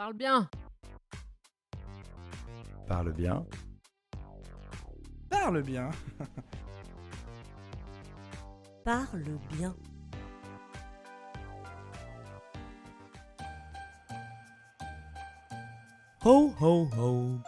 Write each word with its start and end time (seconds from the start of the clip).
Parle 0.00 0.14
bien 0.14 0.48
Parle 2.88 3.12
bien. 3.12 3.44
Parle 5.28 5.62
bien. 5.62 5.90
Parle 8.82 9.38
bien. 9.52 9.76
Ho 16.24 16.54
ho 16.58 16.88
ho 16.96 17.38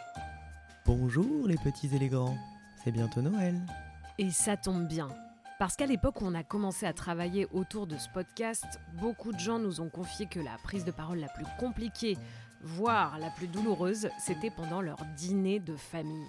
Bonjour 0.85 1.47
les 1.47 1.57
petits 1.57 1.89
élégants, 1.95 2.37
c'est 2.83 2.91
bientôt 2.91 3.23
Noël. 3.23 3.59
Et 4.19 4.29
ça 4.29 4.57
tombe 4.57 4.87
bien. 4.87 5.09
Parce 5.63 5.77
qu'à 5.77 5.85
l'époque 5.85 6.21
où 6.21 6.25
on 6.25 6.33
a 6.33 6.43
commencé 6.43 6.85
à 6.85 6.91
travailler 6.91 7.47
autour 7.53 7.87
de 7.87 7.95
ce 7.95 8.09
podcast, 8.09 8.81
beaucoup 8.99 9.31
de 9.31 9.39
gens 9.39 9.59
nous 9.59 9.79
ont 9.79 9.87
confié 9.87 10.25
que 10.25 10.41
la 10.41 10.57
prise 10.61 10.83
de 10.83 10.91
parole 10.91 11.19
la 11.19 11.29
plus 11.29 11.45
compliquée, 11.57 12.17
voire 12.63 13.19
la 13.19 13.29
plus 13.29 13.47
douloureuse, 13.47 14.09
c'était 14.19 14.49
pendant 14.49 14.81
leur 14.81 14.97
dîner 15.17 15.59
de 15.59 15.75
famille. 15.75 16.27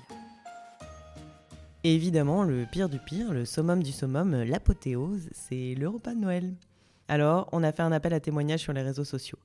Et 1.85 1.95
évidemment, 1.95 2.45
le 2.45 2.67
pire 2.71 2.89
du 2.89 2.99
pire, 2.99 3.33
le 3.33 3.45
summum 3.45 3.83
du 3.83 3.93
summum, 3.93 4.43
l'apothéose, 4.43 5.29
c'est 5.33 5.75
le 5.75 5.89
repas 5.89 6.15
de 6.15 6.21
Noël. 6.21 6.55
Alors, 7.09 7.49
on 7.53 7.63
a 7.63 7.73
fait 7.73 7.83
un 7.83 7.93
appel 7.93 8.15
à 8.15 8.21
témoignages 8.21 8.61
sur 8.61 8.73
les 8.73 8.83
réseaux 8.83 9.05
sociaux, 9.05 9.39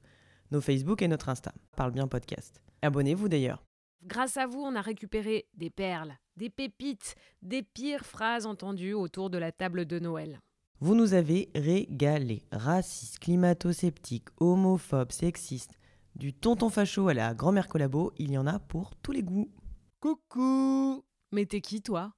nos 0.52 0.61
Facebook 0.61 1.02
et 1.02 1.07
notre 1.07 1.30
Insta, 1.30 1.53
Parle 1.75 1.91
bien 1.91 2.07
podcast. 2.07 2.61
Abonnez-vous 2.81 3.27
d'ailleurs. 3.27 3.63
Grâce 4.05 4.38
à 4.38 4.47
vous, 4.47 4.61
on 4.61 4.75
a 4.75 4.81
récupéré 4.81 5.47
des 5.53 5.69
perles, 5.69 6.16
des 6.38 6.49
pépites, 6.49 7.16
des 7.41 7.63
pires 7.63 8.05
phrases 8.05 8.45
entendues 8.45 8.94
autour 8.94 9.30
de 9.30 9.38
la 9.38 9.52
table 9.52 9.85
de 9.85 9.99
Noël. 9.99 10.39
Vous 10.80 10.95
nous 10.95 11.13
avez 11.13 11.49
régalé. 11.53 12.41
Racistes, 12.53 13.19
climato-sceptiques, 13.19 14.30
homophobes, 14.39 15.11
sexistes, 15.11 15.78
du 16.15 16.33
tonton 16.33 16.69
facho 16.69 17.07
à 17.07 17.13
la 17.13 17.33
grand-mère 17.33 17.67
collabo, 17.67 18.13
il 18.17 18.31
y 18.31 18.37
en 18.37 18.47
a 18.47 18.59
pour 18.59 18.95
tous 18.97 19.11
les 19.11 19.23
goûts. 19.23 19.51
Coucou 19.99 21.03
Mais 21.31 21.45
t'es 21.45 21.61
qui 21.61 21.81
toi? 21.81 22.13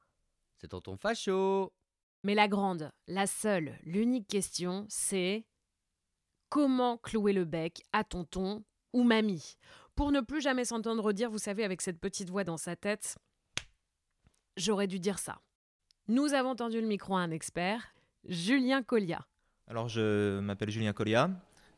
C'est 0.57 0.69
tonton 0.69 0.97
facho. 0.97 1.73
Mais 2.23 2.35
la 2.35 2.47
grande, 2.47 2.91
la 3.07 3.25
seule, 3.25 3.79
l'unique 3.83 4.27
question, 4.27 4.85
c'est 4.89 5.45
comment 6.49 6.97
clouer 6.97 7.33
le 7.33 7.45
bec 7.45 7.81
à 7.93 8.03
tonton 8.03 8.63
ou 8.93 9.03
mamie? 9.03 9.57
Pour 9.95 10.11
ne 10.11 10.21
plus 10.21 10.41
jamais 10.41 10.65
s'entendre 10.65 11.13
dire, 11.13 11.31
vous 11.31 11.39
savez, 11.39 11.63
avec 11.63 11.81
cette 11.81 11.99
petite 11.99 12.29
voix 12.29 12.43
dans 12.43 12.57
sa 12.57 12.75
tête, 12.75 13.17
j'aurais 14.57 14.87
dû 14.87 14.99
dire 14.99 15.17
ça. 15.17 15.41
Nous 16.07 16.33
avons 16.33 16.55
tendu 16.55 16.79
le 16.79 16.87
micro 16.87 17.15
à 17.15 17.21
un 17.21 17.31
expert, 17.31 17.95
Julien 18.25 18.83
Collia. 18.83 19.25
Alors, 19.67 19.87
je 19.87 20.39
m'appelle 20.39 20.69
Julien 20.69 20.93
Collia, 20.93 21.29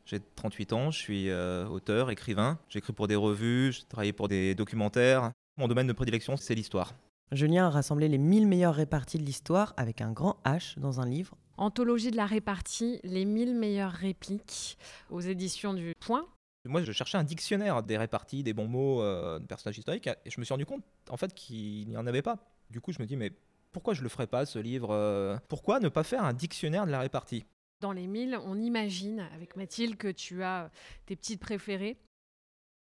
j'ai 0.04 0.20
38 0.20 0.72
ans, 0.72 0.90
je 0.90 0.98
suis 0.98 1.30
euh, 1.30 1.66
auteur, 1.66 2.10
écrivain. 2.10 2.58
J'écris 2.68 2.92
pour 2.92 3.08
des 3.08 3.16
revues, 3.16 3.72
j'ai 3.72 3.84
travaillé 3.84 4.12
pour 4.12 4.28
des 4.28 4.54
documentaires. 4.54 5.32
Mon 5.56 5.68
domaine 5.68 5.86
de 5.86 5.92
prédilection, 5.92 6.36
c'est 6.36 6.54
l'histoire. 6.54 6.94
Julien 7.32 7.66
a 7.66 7.70
rassemblé 7.70 8.08
les 8.08 8.18
1000 8.18 8.46
meilleures 8.46 8.74
réparties 8.74 9.18
de 9.18 9.24
l'histoire 9.24 9.72
avec 9.76 10.00
un 10.00 10.12
grand 10.12 10.36
H 10.44 10.78
dans 10.78 11.00
un 11.00 11.06
livre. 11.06 11.36
Anthologie 11.56 12.10
de 12.10 12.16
la 12.16 12.26
répartie, 12.26 13.00
les 13.02 13.24
1000 13.24 13.54
meilleures 13.54 13.92
répliques 13.92 14.76
aux 15.10 15.20
éditions 15.20 15.72
du 15.72 15.94
Point. 16.00 16.26
Moi, 16.66 16.82
je 16.82 16.92
cherchais 16.92 17.18
un 17.18 17.24
dictionnaire 17.24 17.82
des 17.82 17.96
réparties, 17.96 18.42
des 18.42 18.52
bons 18.52 18.66
mots, 18.66 19.02
euh, 19.02 19.38
de 19.38 19.46
personnages 19.46 19.78
historiques, 19.78 20.06
et 20.06 20.30
je 20.30 20.40
me 20.40 20.44
suis 20.44 20.52
rendu 20.52 20.66
compte, 20.66 20.82
en 21.10 21.16
fait, 21.16 21.34
qu'il 21.34 21.88
n'y 21.88 21.96
en 21.96 22.06
avait 22.06 22.22
pas. 22.22 22.38
Du 22.70 22.80
coup, 22.80 22.92
je 22.92 23.00
me 23.00 23.06
dis, 23.06 23.16
mais 23.16 23.32
pourquoi 23.72 23.92
je 23.92 24.02
le 24.02 24.08
ferais 24.08 24.26
pas, 24.26 24.46
ce 24.46 24.58
livre? 24.58 24.88
Euh, 24.92 25.36
Pourquoi 25.48 25.80
ne 25.80 25.88
pas 25.88 26.04
faire 26.04 26.24
un 26.24 26.32
dictionnaire 26.32 26.86
de 26.86 26.90
la 26.90 27.00
répartie? 27.00 27.44
Dans 27.84 27.92
les 27.92 28.06
1000, 28.06 28.38
on 28.46 28.58
imagine, 28.58 29.28
avec 29.34 29.56
Mathilde, 29.56 29.98
que 29.98 30.08
tu 30.08 30.42
as 30.42 30.70
tes 31.04 31.16
petites 31.16 31.38
préférées. 31.38 31.98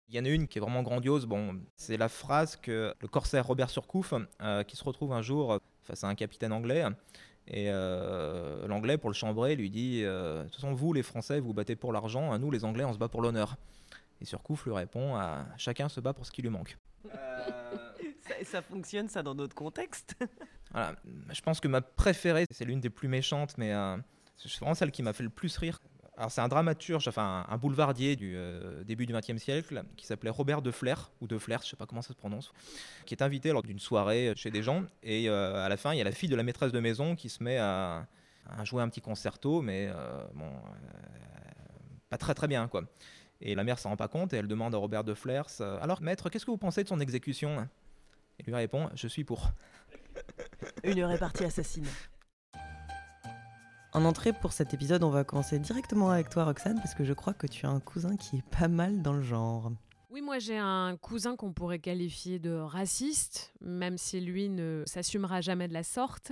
Il 0.09 0.15
y 0.15 0.19
en 0.19 0.25
a 0.25 0.29
une 0.29 0.47
qui 0.47 0.57
est 0.57 0.61
vraiment 0.61 0.81
grandiose. 0.81 1.27
Bon, 1.27 1.61
c'est 1.75 1.97
la 1.97 2.09
phrase 2.09 2.55
que 2.55 2.95
le 2.99 3.07
corsaire 3.07 3.45
Robert 3.45 3.69
Surcouf, 3.69 4.15
euh, 4.41 4.63
qui 4.63 4.75
se 4.75 4.83
retrouve 4.83 5.13
un 5.13 5.21
jour 5.21 5.59
face 5.83 6.03
à 6.03 6.07
un 6.07 6.15
capitaine 6.15 6.51
anglais, 6.51 6.83
et 7.45 7.67
euh, 7.69 8.65
l'anglais, 8.65 8.97
pour 8.97 9.11
le 9.11 9.13
chambrer, 9.13 9.55
lui 9.55 9.69
dit 9.69 10.01
euh, 10.03 10.39
De 10.39 10.43
toute 10.45 10.55
façon, 10.55 10.73
vous, 10.73 10.93
les 10.93 11.03
Français, 11.03 11.39
vous 11.39 11.53
battez 11.53 11.75
pour 11.75 11.93
l'argent, 11.93 12.31
à 12.31 12.39
nous, 12.39 12.49
les 12.49 12.65
Anglais, 12.65 12.83
on 12.83 12.93
se 12.93 12.97
bat 12.97 13.07
pour 13.07 13.21
l'honneur. 13.21 13.55
Et 14.19 14.25
Surcouf 14.25 14.65
lui 14.65 14.73
répond 14.73 15.15
à 15.15 15.45
Chacun 15.57 15.89
se 15.89 15.99
bat 15.99 16.13
pour 16.13 16.25
ce 16.25 16.31
qui 16.31 16.41
lui 16.41 16.49
manque. 16.49 16.75
Ça, 18.21 18.33
ça 18.43 18.61
fonctionne 18.63 19.07
ça 19.07 19.21
dans 19.21 19.35
notre 19.35 19.55
contexte? 19.55 20.15
Voilà. 20.71 20.95
Je 21.31 21.41
pense 21.41 21.61
que 21.61 21.67
ma 21.67 21.81
préférée, 21.81 22.45
c'est 22.51 22.65
l'une 22.65 22.81
des 22.81 22.89
plus 22.89 23.07
méchantes, 23.07 23.57
mais 23.57 23.73
euh, 23.73 23.95
c'est 24.37 24.59
vraiment 24.59 24.75
celle 24.75 24.91
qui 24.91 25.03
m'a 25.03 25.13
fait 25.13 25.23
le 25.23 25.29
plus 25.29 25.57
rire. 25.57 25.81
Alors 26.17 26.31
c'est 26.31 26.41
un 26.41 26.47
dramaturge, 26.47 27.07
enfin 27.07 27.45
un, 27.47 27.57
boulevardier 27.57 28.15
du 28.15 28.33
euh, 28.35 28.83
début 28.83 29.05
du 29.05 29.13
XXe 29.13 29.37
siècle, 29.37 29.83
qui 29.97 30.07
s'appelait 30.07 30.31
Robert 30.31 30.63
de 30.63 30.71
Flair, 30.71 31.11
ou 31.21 31.27
de 31.27 31.37
Flers, 31.37 31.61
je 31.63 31.69
sais 31.69 31.75
pas 31.75 31.85
comment 31.85 32.01
ça 32.01 32.09
se 32.09 32.17
prononce, 32.17 32.53
qui 33.05 33.13
est 33.13 33.21
invité 33.21 33.51
lors 33.51 33.61
d'une 33.61 33.77
soirée 33.77 34.33
chez 34.35 34.49
des 34.49 34.63
gens, 34.63 34.83
et 35.03 35.29
euh, 35.29 35.63
à 35.63 35.69
la 35.69 35.77
fin, 35.77 35.93
il 35.93 35.99
y 35.99 36.01
a 36.01 36.03
la 36.03 36.11
fille 36.11 36.29
de 36.29 36.35
la 36.35 36.41
maîtresse 36.41 36.71
de 36.71 36.79
maison 36.79 37.15
qui 37.15 37.29
se 37.29 37.43
met 37.43 37.59
à, 37.59 38.07
jouer 38.63 38.81
un 38.81 38.89
petit 38.89 39.01
concerto, 39.01 39.61
mais 39.61 39.89
euh, 39.89 40.23
bon, 40.33 40.47
euh, 40.47 40.89
pas 42.09 42.17
très 42.17 42.33
très 42.33 42.47
bien, 42.47 42.67
quoi. 42.67 42.83
Et 43.41 43.53
la 43.53 43.63
mère 43.63 43.77
s'en 43.77 43.89
rend 43.89 43.97
pas 43.97 44.07
compte, 44.07 44.33
et 44.33 44.37
elle 44.37 44.47
demande 44.47 44.73
à 44.73 44.77
Robert 44.77 45.03
de 45.03 45.13
euh, 45.29 45.79
alors 45.81 46.01
maître, 46.01 46.29
qu'est-ce 46.29 46.45
que 46.45 46.51
vous 46.51 46.57
pensez 46.57 46.83
de 46.83 46.87
son 46.87 46.99
exécution? 46.99 47.67
Il 48.39 48.45
lui 48.45 48.55
répond, 48.55 48.89
je 48.95 49.07
suis 49.07 49.23
pour. 49.23 49.51
Une 50.83 51.03
répartie 51.03 51.43
assassine. 51.43 51.85
En 53.97 54.05
entrée 54.05 54.31
pour 54.31 54.53
cet 54.53 54.75
épisode, 54.75 55.03
on 55.03 55.09
va 55.09 55.23
commencer 55.23 55.57
directement 55.57 56.11
avec 56.11 56.29
toi, 56.29 56.43
Roxane, 56.45 56.75
parce 56.75 56.93
que 56.93 57.03
je 57.03 57.13
crois 57.13 57.33
que 57.33 57.47
tu 57.47 57.65
as 57.65 57.69
un 57.69 57.79
cousin 57.79 58.15
qui 58.15 58.37
est 58.37 58.47
pas 58.47 58.67
mal 58.67 59.01
dans 59.01 59.13
le 59.13 59.23
genre. 59.23 59.71
Oui, 60.11 60.21
moi 60.21 60.37
j'ai 60.37 60.59
un 60.59 60.95
cousin 60.97 61.35
qu'on 61.35 61.51
pourrait 61.51 61.79
qualifier 61.79 62.37
de 62.37 62.51
raciste, 62.51 63.55
même 63.59 63.97
si 63.97 64.21
lui 64.21 64.49
ne 64.49 64.83
s'assumera 64.85 65.41
jamais 65.41 65.67
de 65.67 65.73
la 65.73 65.81
sorte. 65.81 66.31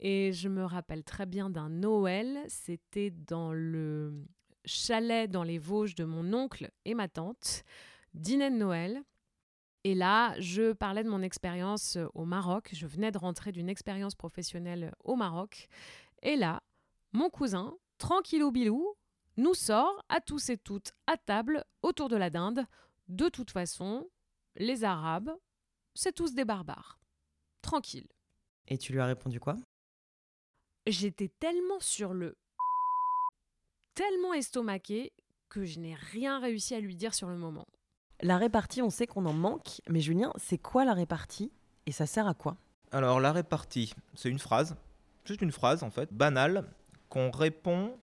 Et 0.00 0.32
je 0.32 0.48
me 0.48 0.64
rappelle 0.64 1.04
très 1.04 1.26
bien 1.26 1.48
d'un 1.48 1.68
Noël, 1.68 2.40
c'était 2.48 3.12
dans 3.12 3.52
le 3.52 4.24
chalet 4.64 5.30
dans 5.30 5.44
les 5.44 5.58
Vosges 5.58 5.94
de 5.94 6.04
mon 6.04 6.34
oncle 6.34 6.72
et 6.86 6.94
ma 6.94 7.06
tante, 7.06 7.62
dîner 8.14 8.50
de 8.50 8.56
Noël. 8.56 9.00
Et 9.84 9.94
là, 9.94 10.34
je 10.40 10.72
parlais 10.72 11.04
de 11.04 11.08
mon 11.08 11.22
expérience 11.22 11.98
au 12.14 12.24
Maroc. 12.24 12.70
Je 12.72 12.88
venais 12.88 13.12
de 13.12 13.18
rentrer 13.18 13.52
d'une 13.52 13.68
expérience 13.68 14.16
professionnelle 14.16 14.92
au 15.04 15.14
Maroc. 15.14 15.68
Et 16.22 16.34
là, 16.34 16.60
mon 17.12 17.30
cousin, 17.30 17.74
tranquillou 17.98 18.50
bilou, 18.50 18.94
nous 19.36 19.54
sort 19.54 20.04
à 20.08 20.20
tous 20.20 20.48
et 20.50 20.58
toutes 20.58 20.92
à 21.06 21.16
table 21.16 21.64
autour 21.82 22.08
de 22.08 22.16
la 22.16 22.30
dinde. 22.30 22.64
De 23.08 23.28
toute 23.28 23.50
façon, 23.50 24.08
les 24.56 24.84
Arabes, 24.84 25.30
c'est 25.94 26.14
tous 26.14 26.34
des 26.34 26.44
barbares. 26.44 26.98
Tranquille. 27.62 28.08
Et 28.68 28.78
tu 28.78 28.92
lui 28.92 29.00
as 29.00 29.06
répondu 29.06 29.40
quoi? 29.40 29.56
J'étais 30.86 31.28
tellement 31.28 31.80
sur 31.80 32.14
le 32.14 32.36
tellement 33.94 34.32
estomaqué 34.32 35.12
que 35.48 35.64
je 35.64 35.80
n'ai 35.80 35.94
rien 35.94 36.38
réussi 36.40 36.74
à 36.74 36.80
lui 36.80 36.96
dire 36.96 37.14
sur 37.14 37.28
le 37.28 37.36
moment. 37.36 37.66
La 38.20 38.38
répartie, 38.38 38.82
on 38.82 38.90
sait 38.90 39.06
qu'on 39.06 39.26
en 39.26 39.32
manque, 39.32 39.80
mais 39.88 40.00
Julien, 40.00 40.32
c'est 40.36 40.58
quoi 40.58 40.84
la 40.84 40.94
répartie 40.94 41.52
Et 41.86 41.92
ça 41.92 42.06
sert 42.06 42.26
à 42.26 42.34
quoi? 42.34 42.56
Alors 42.90 43.20
la 43.20 43.32
répartie, 43.32 43.92
c'est 44.14 44.30
une 44.30 44.38
phrase, 44.38 44.76
juste 45.24 45.42
une 45.42 45.52
phrase 45.52 45.82
en 45.82 45.90
fait, 45.90 46.12
banale, 46.12 46.64
qu'on 47.08 47.30
répond 47.30 47.98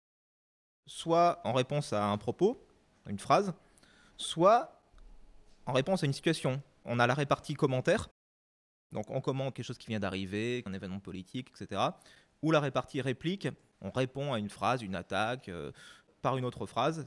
soit 0.86 1.42
en 1.44 1.54
réponse 1.54 1.94
à 1.94 2.06
un 2.06 2.18
propos, 2.18 2.66
une 3.08 3.20
phrase, 3.20 3.54
soit 4.18 4.82
en 5.66 5.74
réponse 5.74 6.04
à 6.04 6.06
une 6.06 6.14
situation. 6.14 6.62
On 6.86 7.00
a 7.00 7.08
la 7.08 7.14
répartie 7.14 7.54
commentaire, 7.54 8.10
donc 8.92 9.10
on 9.10 9.22
commente 9.22 9.56
quelque 9.56 9.66
chose 9.66 9.78
qui 9.78 9.88
vient 9.88 10.00
d'arriver, 10.00 10.64
un 10.66 10.74
événement 10.74 11.00
politique, 11.00 11.50
etc. 11.50 11.82
Ou 12.42 12.52
la 12.52 12.60
répartie 12.60 13.02
réplique, 13.02 13.48
on 13.82 13.90
répond 13.90 14.34
à 14.34 14.40
une 14.40 14.50
phrase, 14.50 14.82
une 14.82 14.96
attaque, 14.96 15.50
euh, 15.50 15.72
par 16.22 16.38
une 16.38 16.46
autre 16.46 16.66
phrase. 16.66 17.06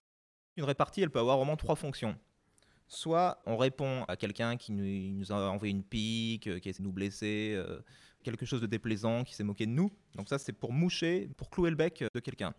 Une 0.57 0.65
répartie, 0.65 1.03
elle 1.03 1.11
peut 1.11 1.19
avoir 1.19 1.37
vraiment 1.37 1.57
trois 1.57 1.77
fonctions. 1.77 2.17
Soit 2.89 3.43
on 3.47 3.57
répond 3.57 4.04
à 4.04 4.16
quelqu'un 4.16 4.57
qui 4.57 4.72
nous, 4.72 5.33
a 5.33 5.51
envoyé 5.51 5.72
une 5.72 5.83
pique, 5.83 6.47
euh, 6.47 6.59
qui 6.59 6.69
a 6.69 6.72
nous 6.78 6.93
blesser, 6.93 7.54
euh, 7.57 7.81
quelque 8.31 8.47
chose 8.47 8.61
de 8.61 8.67
déplaisant, 8.67 9.25
qui 9.25 9.34
s'est 9.34 9.45
moqué 9.45 9.67
de 9.67 9.71
nous. 9.71 9.91
Donc 10.15 10.28
ça, 10.28 10.39
c'est 10.39 10.53
pour 10.53 10.73
moucher, 10.73 11.28
pour 11.37 11.49
clouer 11.51 11.71
le 11.71 11.77
bec 11.77 12.05
de 12.13 12.21
quelqu'un. 12.21 12.55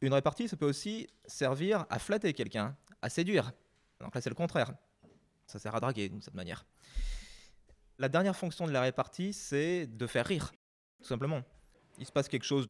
Une 0.00 0.12
répartie, 0.12 0.48
ça 0.48 0.56
peut 0.56 0.68
aussi 0.68 1.06
servir 1.26 1.86
à 1.90 1.98
flatter 1.98 2.32
quelqu'un, 2.32 2.76
à 3.02 3.08
séduire. 3.08 3.52
Donc 4.00 4.14
là, 4.14 4.20
c'est 4.20 4.30
le 4.30 4.34
contraire. 4.34 4.72
Ça 5.46 5.58
sert 5.58 5.74
à 5.74 5.80
draguer 5.80 6.08
d'une 6.08 6.20
certaine 6.20 6.36
manière. 6.36 6.66
La 7.98 8.08
dernière 8.08 8.36
fonction 8.36 8.66
de 8.66 8.72
la 8.72 8.82
répartie, 8.82 9.32
c'est 9.32 9.86
de 9.86 10.06
faire 10.06 10.26
rire, 10.26 10.52
tout 11.00 11.08
simplement. 11.08 11.42
Il 11.98 12.06
se 12.06 12.12
passe 12.12 12.28
quelque 12.28 12.44
chose, 12.44 12.68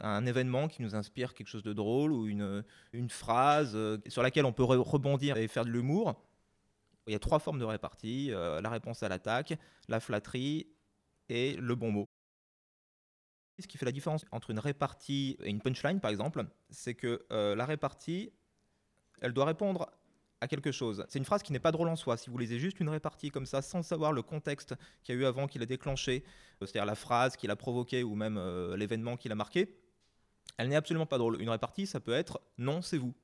un 0.00 0.26
événement 0.26 0.68
qui 0.68 0.82
nous 0.82 0.94
inspire 0.94 1.32
quelque 1.32 1.48
chose 1.48 1.62
de 1.62 1.72
drôle 1.72 2.12
ou 2.12 2.26
une, 2.26 2.62
phrase 3.08 3.72
euh, 3.74 3.96
sur 4.08 4.22
laquelle 4.22 4.44
on 4.44 4.52
peut 4.52 4.64
re- 4.64 4.76
rebondir 4.76 5.38
et 5.38 5.48
faire 5.48 5.64
de 5.64 5.70
l'humour. 5.70 6.22
Il 7.06 7.12
y 7.12 7.16
a 7.16 7.18
trois 7.18 7.38
formes 7.38 7.58
de 7.58 7.64
répartie, 7.64 8.32
euh, 8.32 8.60
la 8.60 8.68
réponse 8.68 9.02
à 9.02 9.08
l'attaque, 9.08 9.54
la 9.88 10.00
flatterie 10.00 10.66
et 11.28 11.56
le 11.56 11.74
bon 11.74 11.90
mot. 11.90 12.08
Ce 13.58 13.66
qui 13.66 13.78
fait 13.78 13.86
la 13.86 13.92
différence 13.92 14.24
entre 14.32 14.50
une 14.50 14.58
répartie 14.58 15.36
et 15.42 15.48
une 15.48 15.60
punchline, 15.60 16.00
par 16.00 16.10
exemple, 16.10 16.44
c'est 16.68 16.94
que 16.94 17.24
euh, 17.32 17.54
la 17.54 17.64
répartie, 17.64 18.32
elle 19.20 19.32
doit 19.32 19.46
répondre 19.46 19.90
à 20.40 20.48
quelque 20.48 20.72
chose. 20.72 21.04
C'est 21.08 21.18
une 21.18 21.24
phrase 21.24 21.42
qui 21.42 21.52
n'est 21.52 21.58
pas 21.58 21.72
drôle 21.72 21.88
en 21.88 21.96
soi. 21.96 22.16
Si 22.18 22.28
vous 22.28 22.36
lisez 22.36 22.58
juste 22.58 22.80
une 22.80 22.90
répartie 22.90 23.30
comme 23.30 23.46
ça, 23.46 23.62
sans 23.62 23.82
savoir 23.82 24.12
le 24.12 24.22
contexte 24.22 24.74
qu'il 25.02 25.14
y 25.14 25.18
a 25.18 25.20
eu 25.22 25.24
avant, 25.24 25.46
qui 25.46 25.58
l'a 25.58 25.66
déclenché, 25.66 26.24
euh, 26.60 26.66
c'est-à-dire 26.66 26.84
la 26.84 26.94
phrase 26.94 27.36
qui 27.36 27.46
l'a 27.46 27.56
provoqué 27.56 28.02
ou 28.02 28.14
même 28.14 28.36
euh, 28.36 28.76
l'événement 28.76 29.16
qui 29.16 29.28
l'a 29.28 29.34
marqué, 29.34 29.74
elle 30.58 30.68
n'est 30.68 30.76
absolument 30.76 31.06
pas 31.06 31.18
drôle. 31.18 31.40
Une 31.40 31.48
répartie, 31.48 31.86
ça 31.86 32.00
peut 32.00 32.12
être 32.12 32.40
non, 32.58 32.82
c'est 32.82 32.98
vous. 32.98 33.14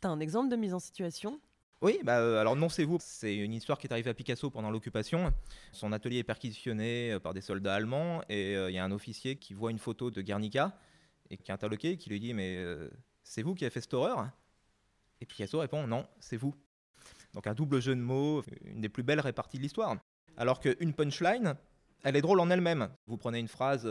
T'as 0.00 0.08
un 0.08 0.20
exemple 0.20 0.50
de 0.50 0.56
mise 0.56 0.74
en 0.74 0.78
situation? 0.78 1.40
Oui, 1.82 1.98
bah, 2.02 2.18
euh, 2.18 2.40
alors 2.40 2.56
non, 2.56 2.68
c'est 2.68 2.84
vous. 2.84 2.98
C'est 3.00 3.36
une 3.36 3.52
histoire 3.52 3.78
qui 3.78 3.86
est 3.86 3.92
arrivée 3.92 4.10
à 4.10 4.14
Picasso 4.14 4.48
pendant 4.50 4.70
l'occupation. 4.70 5.32
Son 5.72 5.92
atelier 5.92 6.18
est 6.18 6.24
perquisitionné 6.24 7.12
euh, 7.12 7.20
par 7.20 7.34
des 7.34 7.40
soldats 7.40 7.74
allemands 7.74 8.22
et 8.28 8.56
euh, 8.56 8.70
il 8.70 8.74
y 8.74 8.78
a 8.78 8.84
un 8.84 8.90
officier 8.90 9.36
qui 9.36 9.52
voit 9.52 9.70
une 9.70 9.78
photo 9.78 10.10
de 10.10 10.22
Guernica 10.22 10.78
et 11.30 11.36
qui 11.36 11.50
est 11.50 11.54
interloqué 11.54 11.90
et 11.90 11.96
qui 11.98 12.10
lui 12.10 12.20
dit 12.20 12.32
Mais 12.32 12.58
c'est 13.22 13.42
vous 13.42 13.54
qui 13.54 13.64
avez 13.64 13.70
fait 13.70 13.80
cette 13.80 13.94
horreur? 13.94 14.30
Et 15.20 15.26
Picasso 15.26 15.58
répond 15.58 15.86
Non, 15.86 16.06
c'est 16.20 16.36
vous. 16.36 16.54
Donc 17.34 17.46
un 17.46 17.54
double 17.54 17.80
jeu 17.82 17.94
de 17.94 18.00
mots, 18.00 18.42
une 18.64 18.80
des 18.80 18.88
plus 18.88 19.02
belles 19.02 19.20
réparties 19.20 19.58
de 19.58 19.62
l'histoire. 19.62 19.96
Alors 20.36 20.60
qu'une 20.60 20.94
punchline, 20.94 21.54
elle 22.02 22.16
est 22.16 22.22
drôle 22.22 22.40
en 22.40 22.50
elle-même. 22.50 22.88
Vous 23.06 23.16
prenez 23.16 23.38
une 23.38 23.48
phrase, 23.48 23.86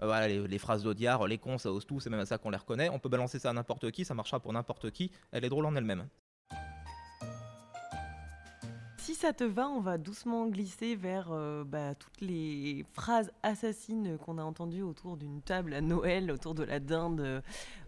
les 0.00 0.58
phrases 0.58 0.82
d'Audiard, 0.82 1.26
les 1.26 1.38
cons, 1.38 1.58
ça 1.58 1.72
ose 1.72 1.86
tout, 1.86 2.00
c'est 2.00 2.10
même 2.10 2.20
à 2.20 2.26
ça 2.26 2.38
qu'on 2.38 2.50
les 2.50 2.56
reconnaît. 2.56 2.88
On 2.88 2.98
peut 2.98 3.08
balancer 3.08 3.38
ça 3.38 3.50
à 3.50 3.52
n'importe 3.52 3.90
qui, 3.90 4.04
ça 4.04 4.14
marchera 4.14 4.40
pour 4.40 4.52
n'importe 4.52 4.90
qui. 4.90 5.10
Elle 5.32 5.44
est 5.44 5.48
drôle 5.48 5.66
en 5.66 5.76
elle-même. 5.76 6.08
Si 9.06 9.14
ça 9.14 9.32
te 9.32 9.44
va, 9.44 9.68
on 9.68 9.78
va 9.78 9.98
doucement 9.98 10.48
glisser 10.48 10.96
vers 10.96 11.30
euh, 11.30 11.62
bah, 11.62 11.94
toutes 11.94 12.20
les 12.20 12.84
phrases 12.92 13.30
assassines 13.44 14.18
qu'on 14.18 14.36
a 14.36 14.42
entendues 14.42 14.82
autour 14.82 15.16
d'une 15.16 15.42
table 15.42 15.74
à 15.74 15.80
Noël, 15.80 16.32
autour 16.32 16.56
de 16.56 16.64
la 16.64 16.80
dinde 16.80 17.20
euh, 17.20 17.40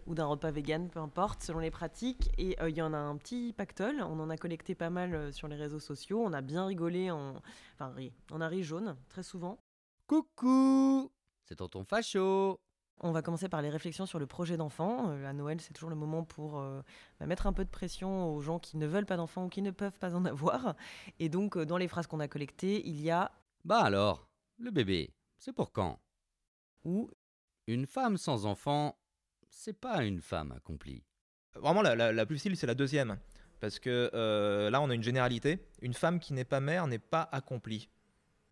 ou 0.07 0.15
d'un 0.15 0.27
repas 0.27 0.49
vegan, 0.49 0.87
peu 0.87 0.99
importe, 1.01 1.43
selon 1.43 1.59
les 1.59 1.71
pratiques. 1.71 2.31
Et 2.37 2.55
euh, 2.61 2.69
il 2.69 2.77
y 2.77 2.81
en 2.81 2.93
a 2.93 2.97
un 2.97 3.17
petit 3.17 3.51
pactole, 3.51 4.01
on 4.01 4.17
en 4.21 4.29
a 4.29 4.37
collecté 4.37 4.75
pas 4.75 4.89
mal 4.89 5.33
sur 5.33 5.49
les 5.49 5.57
réseaux 5.57 5.81
sociaux, 5.81 6.23
on 6.23 6.31
a 6.31 6.39
bien 6.39 6.65
rigolé, 6.65 7.11
en... 7.11 7.33
enfin 7.73 7.89
ri, 7.89 8.13
on 8.31 8.39
a 8.39 8.47
ri 8.47 8.63
jaune 8.63 8.95
très 9.09 9.23
souvent. 9.23 9.59
Coucou 10.07 11.11
C'est 11.43 11.57
tonton 11.57 11.83
Facho 11.83 12.61
On 13.01 13.11
va 13.11 13.21
commencer 13.21 13.47
par 13.47 13.61
les 13.61 13.69
réflexions 13.69 14.05
sur 14.05 14.19
le 14.19 14.27
projet 14.27 14.57
d'enfant. 14.57 15.09
Euh, 15.11 15.25
à 15.25 15.31
Noël, 15.33 15.61
c'est 15.61 15.73
toujours 15.73 15.89
le 15.89 15.95
moment 15.95 16.23
pour 16.23 16.59
euh, 16.59 16.81
bah, 17.19 17.25
mettre 17.27 17.47
un 17.47 17.53
peu 17.53 17.63
de 17.63 17.69
pression 17.69 18.33
aux 18.33 18.41
gens 18.41 18.59
qui 18.59 18.75
ne 18.77 18.85
veulent 18.87 19.05
pas 19.05 19.15
d'enfants 19.17 19.45
ou 19.45 19.49
qui 19.49 19.61
ne 19.61 19.71
peuvent 19.71 19.97
pas 19.97 20.15
en 20.15 20.25
avoir. 20.25 20.75
Et 21.19 21.29
donc, 21.29 21.55
euh, 21.55 21.65
dans 21.65 21.77
les 21.77 21.87
phrases 21.87 22.07
qu'on 22.07 22.19
a 22.19 22.27
collectées, 22.27 22.85
il 22.87 22.99
y 23.01 23.09
a 23.09 23.31
Bah 23.63 23.79
alors, 23.81 24.27
le 24.57 24.71
bébé, 24.71 25.13
c'est 25.37 25.53
pour 25.53 25.71
quand? 25.71 25.99
Ou 26.83 27.09
Une 27.67 27.85
femme 27.85 28.17
sans 28.17 28.45
enfant, 28.45 28.97
c'est 29.49 29.79
pas 29.79 30.03
une 30.03 30.21
femme 30.21 30.51
accomplie. 30.51 31.03
Vraiment, 31.55 31.81
la, 31.81 31.95
la- 31.95 32.11
la 32.11 32.25
plus 32.25 32.35
facile, 32.37 32.57
c'est 32.57 32.67
la 32.67 32.75
deuxième. 32.75 33.17
Parce 33.61 33.79
que 33.79 34.09
euh, 34.13 34.69
là, 34.69 34.81
on 34.81 34.89
a 34.89 34.93
une 34.93 35.03
généralité. 35.03 35.65
Une 35.81 35.93
femme 35.93 36.19
qui 36.19 36.33
n'est 36.33 36.45
pas 36.45 36.59
mère 36.59 36.87
n'est 36.87 36.99
pas 36.99 37.27
accomplie. 37.31 37.89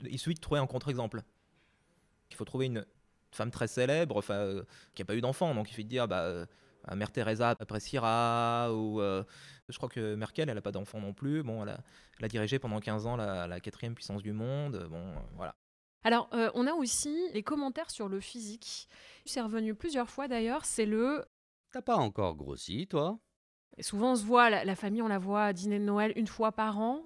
Il 0.01 0.19
suffit 0.19 0.35
de 0.35 0.39
trouver 0.41 0.59
un 0.59 0.67
contre-exemple. 0.67 1.21
Il 2.29 2.35
faut 2.35 2.45
trouver 2.45 2.65
une 2.67 2.85
femme 3.31 3.51
très 3.51 3.67
célèbre, 3.67 4.17
enfin, 4.17 4.35
euh, 4.35 4.63
qui 4.95 5.01
n'a 5.01 5.05
pas 5.05 5.15
eu 5.15 5.21
d'enfant. 5.21 5.53
Donc 5.53 5.67
il 5.67 5.71
suffit 5.71 5.83
de 5.83 5.89
dire, 5.89 6.07
bah, 6.07 6.21
euh, 6.21 6.45
Mère 6.95 7.11
Teresa 7.11 7.49
appréciera, 7.59 8.69
ou 8.73 9.01
euh, 9.01 9.23
je 9.67 9.77
crois 9.77 9.89
que 9.89 10.15
Merkel, 10.15 10.49
elle 10.49 10.55
n'a 10.55 10.61
pas 10.61 10.71
d'enfant 10.71 10.99
non 10.99 11.13
plus. 11.13 11.43
Bon, 11.43 11.63
elle 11.63 11.69
a, 11.69 11.79
elle 12.19 12.25
a 12.25 12.27
dirigé 12.27 12.59
pendant 12.59 12.79
15 12.79 13.05
ans 13.07 13.15
la, 13.17 13.47
la 13.47 13.59
quatrième 13.59 13.95
puissance 13.95 14.21
du 14.21 14.31
monde. 14.31 14.87
Bon, 14.89 14.97
euh, 14.97 15.19
voilà. 15.35 15.55
Alors, 16.03 16.29
euh, 16.33 16.49
on 16.53 16.67
a 16.67 16.73
aussi 16.73 17.29
les 17.33 17.43
commentaires 17.43 17.91
sur 17.91 18.07
le 18.07 18.19
physique. 18.19 18.87
C'est 19.25 19.41
revenu 19.41 19.75
plusieurs 19.75 20.09
fois 20.09 20.27
d'ailleurs. 20.27 20.63
C'est 20.63 20.85
le. 20.85 21.25
T'as 21.71 21.81
pas 21.81 21.97
encore 21.97 22.35
grossi, 22.35 22.87
toi? 22.87 23.19
Et 23.77 23.83
souvent, 23.83 24.13
on 24.13 24.15
se 24.15 24.23
voit, 24.23 24.49
la, 24.49 24.63
la 24.63 24.75
famille, 24.75 25.01
on 25.01 25.07
la 25.07 25.19
voit 25.19 25.45
à 25.45 25.53
dîner 25.53 25.79
de 25.79 25.83
Noël 25.83 26.13
une 26.15 26.27
fois 26.27 26.51
par 26.51 26.79
an, 26.79 27.03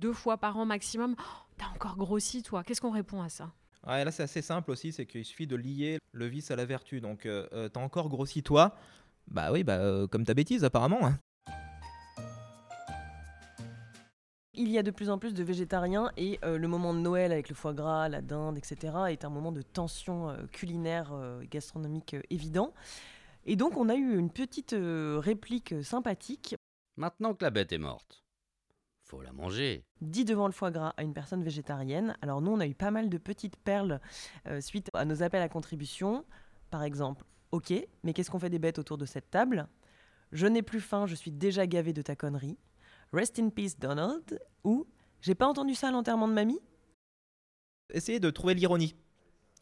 deux 0.00 0.12
fois 0.12 0.36
par 0.36 0.56
an 0.56 0.66
maximum. 0.66 1.14
Oh, 1.18 1.22
T'as 1.56 1.68
encore 1.68 1.96
grossi, 1.96 2.42
toi. 2.42 2.64
Qu'est-ce 2.64 2.80
qu'on 2.80 2.90
répond 2.90 3.22
à 3.22 3.28
ça? 3.28 3.52
Ouais, 3.86 4.04
là, 4.04 4.10
c'est 4.10 4.22
assez 4.22 4.42
simple 4.42 4.70
aussi, 4.70 4.92
c'est 4.92 5.06
qu'il 5.06 5.24
suffit 5.24 5.46
de 5.46 5.56
lier 5.56 5.98
le 6.12 6.26
vice 6.26 6.50
à 6.50 6.56
la 6.56 6.64
vertu. 6.66 7.00
Donc, 7.00 7.24
euh, 7.26 7.46
euh, 7.52 7.68
t'as 7.68 7.80
encore 7.80 8.08
grossi 8.08 8.42
toi 8.42 8.74
Bah 9.28 9.50
oui, 9.52 9.64
bah, 9.64 9.78
euh, 9.78 10.06
comme 10.06 10.24
ta 10.24 10.34
bêtise, 10.34 10.64
apparemment. 10.64 11.06
hein. 11.06 11.18
Il 14.52 14.68
y 14.68 14.78
a 14.78 14.82
de 14.82 14.90
plus 14.90 15.08
en 15.08 15.18
plus 15.18 15.32
de 15.32 15.42
végétariens 15.42 16.10
et 16.18 16.38
euh, 16.44 16.58
le 16.58 16.68
moment 16.68 16.92
de 16.92 16.98
Noël 16.98 17.32
avec 17.32 17.48
le 17.48 17.54
foie 17.54 17.72
gras, 17.72 18.08
la 18.10 18.20
dinde, 18.20 18.58
etc. 18.58 18.92
est 19.08 19.24
un 19.24 19.30
moment 19.30 19.52
de 19.52 19.62
tension 19.62 20.28
euh, 20.28 20.36
culinaire, 20.52 21.12
euh, 21.14 21.42
gastronomique 21.50 22.14
euh, 22.14 22.22
évident. 22.28 22.74
Et 23.46 23.56
donc 23.56 23.78
on 23.78 23.88
a 23.88 23.94
eu 23.94 24.18
une 24.18 24.30
petite 24.30 24.74
euh, 24.74 25.18
réplique 25.18 25.74
sympathique 25.82 26.54
Maintenant 26.98 27.32
que 27.32 27.42
la 27.44 27.50
bête 27.50 27.72
est 27.72 27.78
morte, 27.78 28.22
faut 29.10 29.22
la 29.22 29.32
manger. 29.32 29.84
dit 30.00 30.24
devant 30.24 30.46
le 30.46 30.52
foie 30.52 30.70
gras 30.70 30.94
à 30.96 31.02
une 31.02 31.12
personne 31.12 31.42
végétarienne. 31.42 32.16
Alors 32.22 32.40
nous 32.40 32.52
on 32.52 32.60
a 32.60 32.66
eu 32.66 32.74
pas 32.74 32.92
mal 32.92 33.08
de 33.08 33.18
petites 33.18 33.56
perles 33.56 34.00
euh, 34.46 34.60
suite 34.60 34.88
à 34.94 35.04
nos 35.04 35.22
appels 35.22 35.42
à 35.42 35.48
contribution. 35.48 36.24
Par 36.70 36.84
exemple, 36.84 37.24
ok, 37.50 37.72
mais 38.04 38.12
qu'est-ce 38.12 38.30
qu'on 38.30 38.38
fait 38.38 38.50
des 38.50 38.60
bêtes 38.60 38.78
autour 38.78 38.98
de 38.98 39.06
cette 39.06 39.30
table? 39.30 39.68
Je 40.30 40.46
n'ai 40.46 40.62
plus 40.62 40.80
faim, 40.80 41.06
je 41.06 41.16
suis 41.16 41.32
déjà 41.32 41.66
gavé 41.66 41.92
de 41.92 42.02
ta 42.02 42.14
connerie. 42.14 42.56
Rest 43.12 43.40
in 43.40 43.48
peace 43.50 43.76
Donald. 43.78 44.40
Ou 44.62 44.86
j'ai 45.20 45.34
pas 45.34 45.48
entendu 45.48 45.74
ça 45.74 45.88
à 45.88 45.90
l'enterrement 45.90 46.28
de 46.28 46.32
mamie? 46.32 46.60
Essayez 47.92 48.20
de 48.20 48.30
trouver 48.30 48.54
l'ironie. 48.54 48.94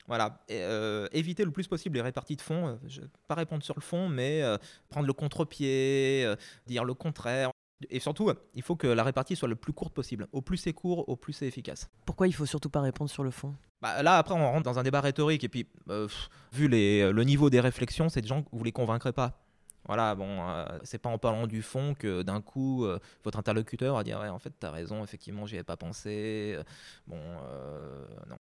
Voilà. 0.07 0.45
Et, 0.49 0.61
euh, 0.61 1.07
éviter 1.13 1.45
le 1.45 1.51
plus 1.51 1.67
possible 1.67 1.97
les 1.97 2.03
réparties 2.03 2.37
de 2.37 2.43
fond. 2.43 2.69
Euh, 2.69 2.77
Je 2.87 3.01
ne 3.01 3.07
vais 3.07 3.13
pas 3.27 3.35
répondre 3.35 3.63
sur 3.63 3.75
le 3.75 3.81
fond, 3.81 4.09
mais 4.09 4.43
euh, 4.43 4.59
prendre 4.91 5.07
le 5.07 5.13
contre-pied, 5.15 6.25
euh, 6.27 6.37
dire 6.67 6.85
le 6.85 6.93
contraire. 6.93 7.51
Et 7.91 8.01
surtout, 8.01 8.29
euh, 8.29 8.35
il 8.55 8.63
faut 8.63 8.75
que 8.77 8.87
la 8.89 9.05
répartie 9.05 9.37
soit 9.37 9.49
le 9.49 9.55
plus 9.57 9.73
courte 9.73 9.95
possible. 9.95 10.27
Au 10.33 10.43
plus 10.43 10.57
c'est 10.57 10.73
court, 10.73 11.09
au 11.09 11.15
plus 11.17 11.33
c'est 11.33 11.47
efficace. 11.47 11.89
Pourquoi 12.05 12.27
il 12.27 12.33
faut 12.33 12.47
surtout 12.47 12.71
pas 12.71 12.81
répondre 12.81 13.09
sur 13.11 13.23
le 13.23 13.31
fond? 13.31 13.55
Bah, 13.81 14.03
là, 14.03 14.19
après, 14.19 14.35
on 14.35 14.51
rentre 14.51 14.65
dans 14.65 14.79
un 14.81 14.83
débat 14.83 15.01
rhétorique. 15.01 15.45
Et 15.45 15.49
puis, 15.49 15.69
euh, 15.89 16.07
pff, 16.09 16.29
vu 16.53 16.67
les- 16.67 17.13
le 17.13 17.23
niveau 17.25 17.51
des 17.51 17.61
réflexions, 17.61 18.09
c'est 18.09 18.21
des 18.21 18.27
gens 18.29 18.43
que 18.43 18.49
vous 18.53 18.65
les 18.65 18.73
convaincrez 18.73 19.13
pas. 19.13 19.41
Voilà, 19.87 20.15
bon, 20.17 20.27
euh, 20.49 20.67
c'est 20.83 20.99
pas 20.99 21.09
en 21.09 21.19
parlant 21.19 21.47
du 21.47 21.63
fond 21.63 21.95
que 21.95 22.23
d'un 22.23 22.41
coup, 22.43 22.85
euh, 22.85 22.99
votre 23.25 23.39
interlocuteur 23.39 23.95
va 23.95 24.03
dire 24.03 24.19
Ouais, 24.21 24.29
en 24.29 24.39
fait, 24.41 24.53
t'as 24.59 24.71
raison, 24.73 25.05
effectivement, 25.05 25.47
j'y 25.47 25.55
avais 25.55 25.63
pas 25.65 25.77
pensé. 25.77 26.57
Euh, 26.59 26.63
Bon, 27.07 27.17
euh, 27.45 28.05
non. 28.29 28.37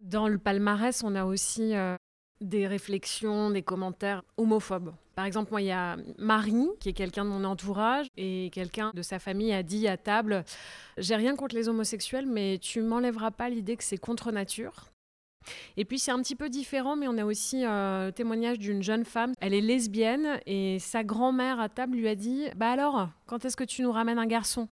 Dans 0.00 0.28
le 0.28 0.38
palmarès, 0.38 1.02
on 1.04 1.14
a 1.14 1.24
aussi 1.24 1.74
euh, 1.76 1.94
des 2.40 2.66
réflexions, 2.66 3.50
des 3.50 3.62
commentaires 3.62 4.22
homophobes. 4.36 4.92
Par 5.20 5.26
exemple, 5.26 5.50
moi, 5.50 5.60
il 5.60 5.66
y 5.66 5.70
a 5.70 5.98
Marie, 6.16 6.70
qui 6.80 6.88
est 6.88 6.92
quelqu'un 6.94 7.26
de 7.26 7.28
mon 7.28 7.44
entourage, 7.44 8.06
et 8.16 8.48
quelqu'un 8.54 8.90
de 8.94 9.02
sa 9.02 9.18
famille 9.18 9.52
a 9.52 9.62
dit 9.62 9.86
à 9.86 9.98
table 9.98 10.44
J'ai 10.96 11.14
rien 11.14 11.36
contre 11.36 11.54
les 11.54 11.68
homosexuels, 11.68 12.24
mais 12.24 12.56
tu 12.56 12.80
m'enlèveras 12.80 13.30
pas 13.30 13.50
l'idée 13.50 13.76
que 13.76 13.84
c'est 13.84 13.98
contre 13.98 14.32
nature. 14.32 14.86
Et 15.76 15.84
puis 15.84 15.98
c'est 15.98 16.10
un 16.10 16.22
petit 16.22 16.36
peu 16.36 16.48
différent, 16.48 16.96
mais 16.96 17.06
on 17.06 17.18
a 17.18 17.26
aussi 17.26 17.66
euh, 17.66 18.06
le 18.06 18.12
témoignage 18.12 18.58
d'une 18.58 18.82
jeune 18.82 19.04
femme. 19.04 19.34
Elle 19.42 19.52
est 19.52 19.60
lesbienne 19.60 20.40
et 20.46 20.78
sa 20.78 21.04
grand-mère 21.04 21.60
à 21.60 21.68
table 21.68 21.98
lui 21.98 22.08
a 22.08 22.14
dit 22.14 22.46
Bah 22.56 22.70
alors, 22.70 23.10
quand 23.26 23.44
est-ce 23.44 23.58
que 23.58 23.64
tu 23.64 23.82
nous 23.82 23.92
ramènes 23.92 24.18
un 24.18 24.26
garçon? 24.26 24.68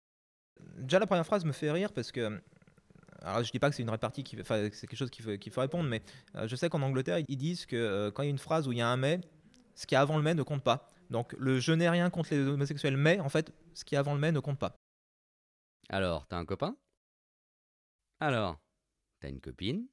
Déjà, 0.76 0.98
la 0.98 1.06
première 1.06 1.24
phrase 1.24 1.46
me 1.46 1.52
fait 1.52 1.70
rire 1.70 1.90
parce 1.90 2.12
que. 2.12 2.38
Alors, 3.22 3.42
je 3.42 3.50
dis 3.50 3.58
pas 3.58 3.70
que 3.70 3.76
c'est 3.76 3.82
une 3.82 3.88
répartie, 3.88 4.22
qui, 4.22 4.38
enfin, 4.38 4.68
c'est 4.72 4.86
quelque 4.86 4.98
chose 4.98 5.08
qu'il 5.08 5.24
faut, 5.24 5.38
qu'il 5.38 5.50
faut 5.50 5.62
répondre, 5.62 5.88
mais 5.88 6.02
euh, 6.36 6.46
je 6.46 6.54
sais 6.54 6.68
qu'en 6.68 6.82
Angleterre, 6.82 7.20
ils 7.26 7.38
disent 7.38 7.64
que 7.64 7.76
euh, 7.76 8.10
quand 8.10 8.22
il 8.22 8.26
y 8.26 8.28
a 8.28 8.30
une 8.30 8.36
phrase 8.36 8.68
où 8.68 8.72
il 8.72 8.76
y 8.76 8.82
a 8.82 8.88
un 8.88 8.98
mais, 8.98 9.20
ce 9.74 9.86
qui 9.86 9.94
est 9.94 9.98
avant 9.98 10.16
le 10.16 10.22
mais 10.22 10.34
ne 10.34 10.42
compte 10.42 10.62
pas. 10.62 10.90
Donc, 11.10 11.34
le 11.38 11.60
je 11.60 11.72
n'ai 11.72 11.88
rien 11.88 12.10
contre 12.10 12.34
les 12.34 12.40
homosexuels, 12.46 12.96
mais 12.96 13.20
en 13.20 13.28
fait, 13.28 13.52
ce 13.74 13.84
qui 13.84 13.94
est 13.94 13.98
avant 13.98 14.14
le 14.14 14.20
mais 14.20 14.32
ne 14.32 14.40
compte 14.40 14.58
pas. 14.58 14.74
Alors, 15.88 16.26
t'as 16.26 16.36
un 16.38 16.44
copain? 16.44 16.76
Alors, 18.20 18.56
t'as 19.20 19.28
une 19.28 19.40
copine? 19.40 19.86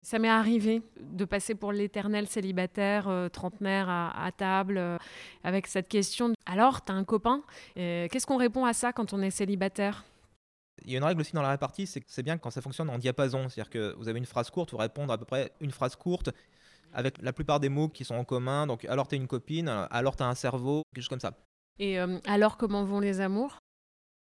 Ça 0.00 0.18
m'est 0.18 0.28
arrivé 0.28 0.80
de 1.00 1.24
passer 1.24 1.54
pour 1.54 1.72
l'éternel 1.72 2.28
célibataire 2.28 3.08
euh, 3.08 3.28
trentenaire 3.28 3.88
à, 3.88 4.24
à 4.24 4.30
table 4.30 4.78
euh, 4.78 4.96
avec 5.42 5.66
cette 5.66 5.88
question. 5.88 6.28
de, 6.28 6.34
Alors, 6.46 6.82
t'as 6.82 6.94
un 6.94 7.04
copain? 7.04 7.42
Euh, 7.76 8.06
Qu'est-ce 8.08 8.26
qu'on 8.26 8.36
répond 8.36 8.64
à 8.64 8.72
ça 8.72 8.92
quand 8.92 9.12
on 9.12 9.20
est 9.20 9.30
célibataire? 9.30 10.04
Il 10.84 10.92
y 10.92 10.94
a 10.94 10.98
une 10.98 11.04
règle 11.04 11.20
aussi 11.20 11.32
dans 11.32 11.42
la 11.42 11.50
répartie, 11.50 11.88
c'est 11.88 12.00
que 12.00 12.06
c'est 12.08 12.22
bien 12.22 12.38
quand 12.38 12.50
ça 12.50 12.62
fonctionne 12.62 12.88
en 12.88 12.98
diapason. 12.98 13.48
C'est-à-dire 13.48 13.70
que 13.70 13.94
vous 13.98 14.08
avez 14.08 14.18
une 14.18 14.24
phrase 14.24 14.48
courte, 14.50 14.70
vous 14.70 14.76
répondre 14.78 15.12
à 15.12 15.18
peu 15.18 15.24
près 15.24 15.52
une 15.60 15.72
phrase 15.72 15.96
courte 15.96 16.30
avec 16.92 17.20
la 17.22 17.32
plupart 17.32 17.60
des 17.60 17.68
mots 17.68 17.88
qui 17.88 18.04
sont 18.04 18.14
en 18.14 18.24
commun. 18.24 18.66
Donc, 18.66 18.84
alors 18.84 19.08
t'es 19.08 19.16
une 19.16 19.26
copine, 19.26 19.68
alors 19.68 20.16
t'as 20.16 20.26
un 20.26 20.34
cerveau, 20.34 20.82
quelque 20.94 21.02
chose 21.02 21.08
comme 21.08 21.20
ça. 21.20 21.32
Et 21.78 21.98
euh, 22.00 22.18
alors, 22.26 22.56
comment 22.56 22.84
vont 22.84 23.00
les 23.00 23.20
amours? 23.20 23.58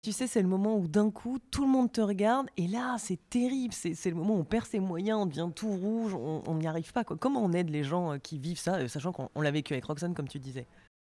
Tu 0.02 0.12
sais, 0.12 0.26
c'est 0.26 0.42
le 0.42 0.48
moment 0.48 0.76
où 0.76 0.86
d'un 0.86 1.10
coup, 1.10 1.38
tout 1.50 1.62
le 1.62 1.68
monde 1.68 1.90
te 1.90 2.00
regarde, 2.00 2.48
et 2.56 2.68
là, 2.68 2.96
c'est 2.98 3.18
terrible. 3.28 3.74
C'est 3.74 3.94
c'est 3.94 4.10
le 4.10 4.16
moment 4.16 4.34
où 4.36 4.38
on 4.38 4.44
perd 4.44 4.66
ses 4.66 4.78
moyens, 4.78 5.18
on 5.20 5.26
devient 5.26 5.48
tout 5.54 5.68
rouge, 5.68 6.14
on 6.14 6.54
n'y 6.54 6.66
arrive 6.68 6.92
pas. 6.92 7.02
Quoi. 7.02 7.16
Comment 7.16 7.42
on 7.42 7.52
aide 7.52 7.70
les 7.70 7.82
gens 7.82 8.12
euh, 8.12 8.18
qui 8.18 8.38
vivent 8.38 8.58
ça, 8.58 8.76
euh, 8.76 8.88
sachant 8.88 9.12
qu'on 9.12 9.30
on 9.34 9.40
l'a 9.40 9.50
vécu 9.50 9.72
avec 9.72 9.84
Roxane, 9.84 10.14
comme 10.14 10.28
tu 10.28 10.38
disais? 10.38 10.66